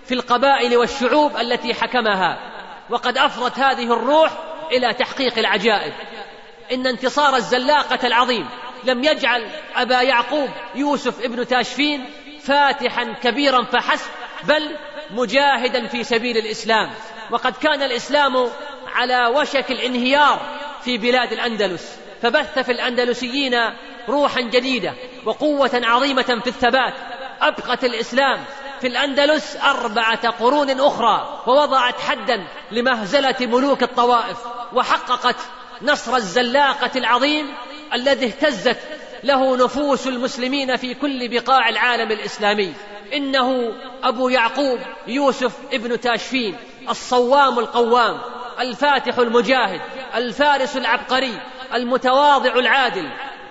في 0.05 0.15
القبائل 0.15 0.77
والشعوب 0.77 1.37
التي 1.37 1.75
حكمها 1.75 2.39
وقد 2.91 3.19
أفضت 3.19 3.59
هذه 3.59 3.93
الروح 3.93 4.31
إلى 4.73 4.95
تحقيق 4.95 5.39
العجائب. 5.39 5.93
إن 6.73 6.87
انتصار 6.87 7.37
الزلاقة 7.37 8.07
العظيم 8.07 8.49
لم 8.85 9.05
يجعل 9.05 9.49
أبا 9.77 10.01
يعقوب 10.03 10.49
يوسف 10.75 11.25
ابن 11.25 11.47
تاشفين 11.47 12.05
فاتحا 12.43 13.05
كبيرا 13.23 13.65
فحسب 13.65 14.11
بل 14.45 14.77
مجاهدا 15.11 15.87
في 15.87 16.05
سبيل 16.05 16.37
الإسلام. 16.37 16.91
وقد 17.31 17.57
كان 17.57 17.83
الإسلام 17.83 18.49
على 18.95 19.27
وشك 19.27 19.71
الانهيار 19.71 20.41
في 20.85 20.99
بلاد 20.99 21.33
الأندلس 21.33 21.99
فبث 22.23 22.59
في 22.59 22.73
الأندلسيين 22.73 23.55
روحا 24.09 24.41
جديدة 24.41 24.95
وقوة 25.25 25.71
عظيمة 25.75 26.41
في 26.45 26.47
الثبات. 26.47 26.95
أبقت 27.41 27.85
الإسلام 27.85 28.45
في 28.81 28.87
الأندلس 28.87 29.57
أربعة 29.57 30.29
قرون 30.29 30.81
أخرى 30.81 31.43
ووضعت 31.47 32.01
حدا 32.01 32.47
لمهزلة 32.71 33.37
ملوك 33.41 33.83
الطوائف 33.83 34.39
وحققت 34.73 35.37
نصر 35.83 36.17
الزلاقة 36.17 36.91
العظيم 36.97 37.47
الذي 37.93 38.27
اهتزت 38.27 38.79
له 39.25 39.57
نفوس 39.57 40.07
المسلمين 40.07 40.77
في 40.77 40.95
كل 40.95 41.29
بقاع 41.29 41.69
العالم 41.69 42.13
الإسلامي. 42.13 42.75
إنه 43.13 43.73
أبو 44.03 44.29
يعقوب 44.29 44.79
يوسف 45.07 45.53
ابن 45.73 46.01
تاشفين 46.01 46.57
الصوام 46.89 47.59
القوام 47.59 48.21
الفاتح 48.61 49.19
المجاهد 49.19 49.81
الفارس 50.15 50.77
العبقري 50.77 51.41
المتواضع 51.75 52.53
العادل 52.53 53.11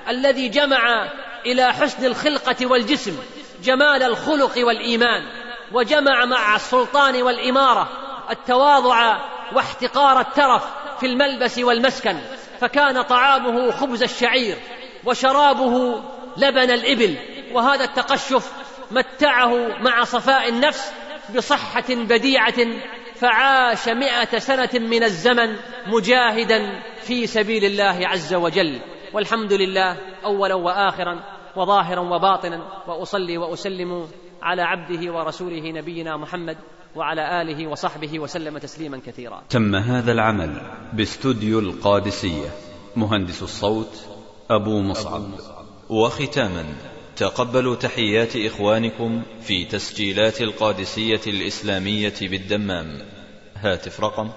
الذي 0.10 0.50
جمع 0.50 1.10
إلى 1.46 1.74
حسن 1.74 2.06
الخلقة 2.06 2.66
والجسم 2.66 3.18
جمال 3.64 4.04
الخلق 4.04 4.54
والإيمان 4.58 5.24
وجمع 5.72 6.26
مع 6.26 6.56
السلطان 6.56 7.22
والإمارة 7.22 7.90
التواضع 8.30 9.18
واحتقار 9.54 10.20
الترف 10.20 10.64
في 11.00 11.06
الملبس 11.06 11.60
والمسكن 11.60 12.18
فكان 12.60 13.02
طعامه 13.02 13.72
خبز 13.72 14.04
الشعير 14.04 14.58
وشرابه 15.06 16.04
لبن 16.38 16.72
الإبل 16.72 17.18
وهذا 17.54 17.84
التقشف 17.84 18.54
متعه 18.92 19.68
مع 19.82 20.04
صفاء 20.04 20.50
النفس 20.50 20.94
بصحة 21.36 21.86
بديعة 21.90 22.66
فعاش 23.16 23.90
مئة 23.90 24.40
سنة 24.40 24.70
من 24.74 25.04
الزمن 25.04 25.56
مجاهدا 25.88 26.84
في 27.02 27.28
سبيل 27.28 27.66
الله 27.66 28.08
عز 28.08 28.34
وجل. 28.34 28.82
والحمد 29.14 29.54
لله 29.54 29.98
أولا 30.26 30.56
وآخرا 30.56 31.24
وظاهرا 31.56 32.00
وباطنا 32.00 32.84
وأصلي 32.88 33.38
وأسلم 33.38 34.08
على 34.42 34.62
عبده 34.62 35.14
ورسوله 35.14 35.72
نبينا 35.72 36.18
محمد 36.18 36.58
وعلى 36.96 37.42
آله 37.42 37.68
وصحبه 37.68 38.20
وسلم 38.20 38.58
تسليما 38.58 39.02
كثيرا. 39.06 39.44
تم 39.50 39.76
هذا 39.76 40.12
العمل 40.12 40.62
باستوديو 40.94 41.60
القادسية. 41.60 42.50
مهندس 42.96 43.44
الصوت 43.44 44.06
أبو 44.50 44.82
مصعب. 44.82 45.30
وختاما 45.90 46.66
تقبلوا 47.16 47.76
تحيات 47.76 48.36
إخوانكم 48.36 49.22
في 49.42 49.66
تسجيلات 49.66 50.42
القادسية 50.42 51.22
الإسلامية 51.28 52.14
بالدمام. 52.22 53.02
هاتف 53.56 54.02
رقم 54.02 54.30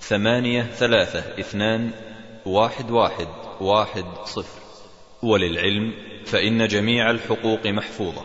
ثمانية 0.00 0.62
ثلاثة 0.62 1.40
اثنان 1.40 1.90
واحد 2.46 2.90
واحد 2.90 3.28
واحد 3.60 4.04
صفر. 4.24 4.60
وللعلم 5.22 5.92
فإن 6.26 6.68
جميع 6.68 7.10
الحقوق 7.10 7.66
محفوظة. 7.66 8.24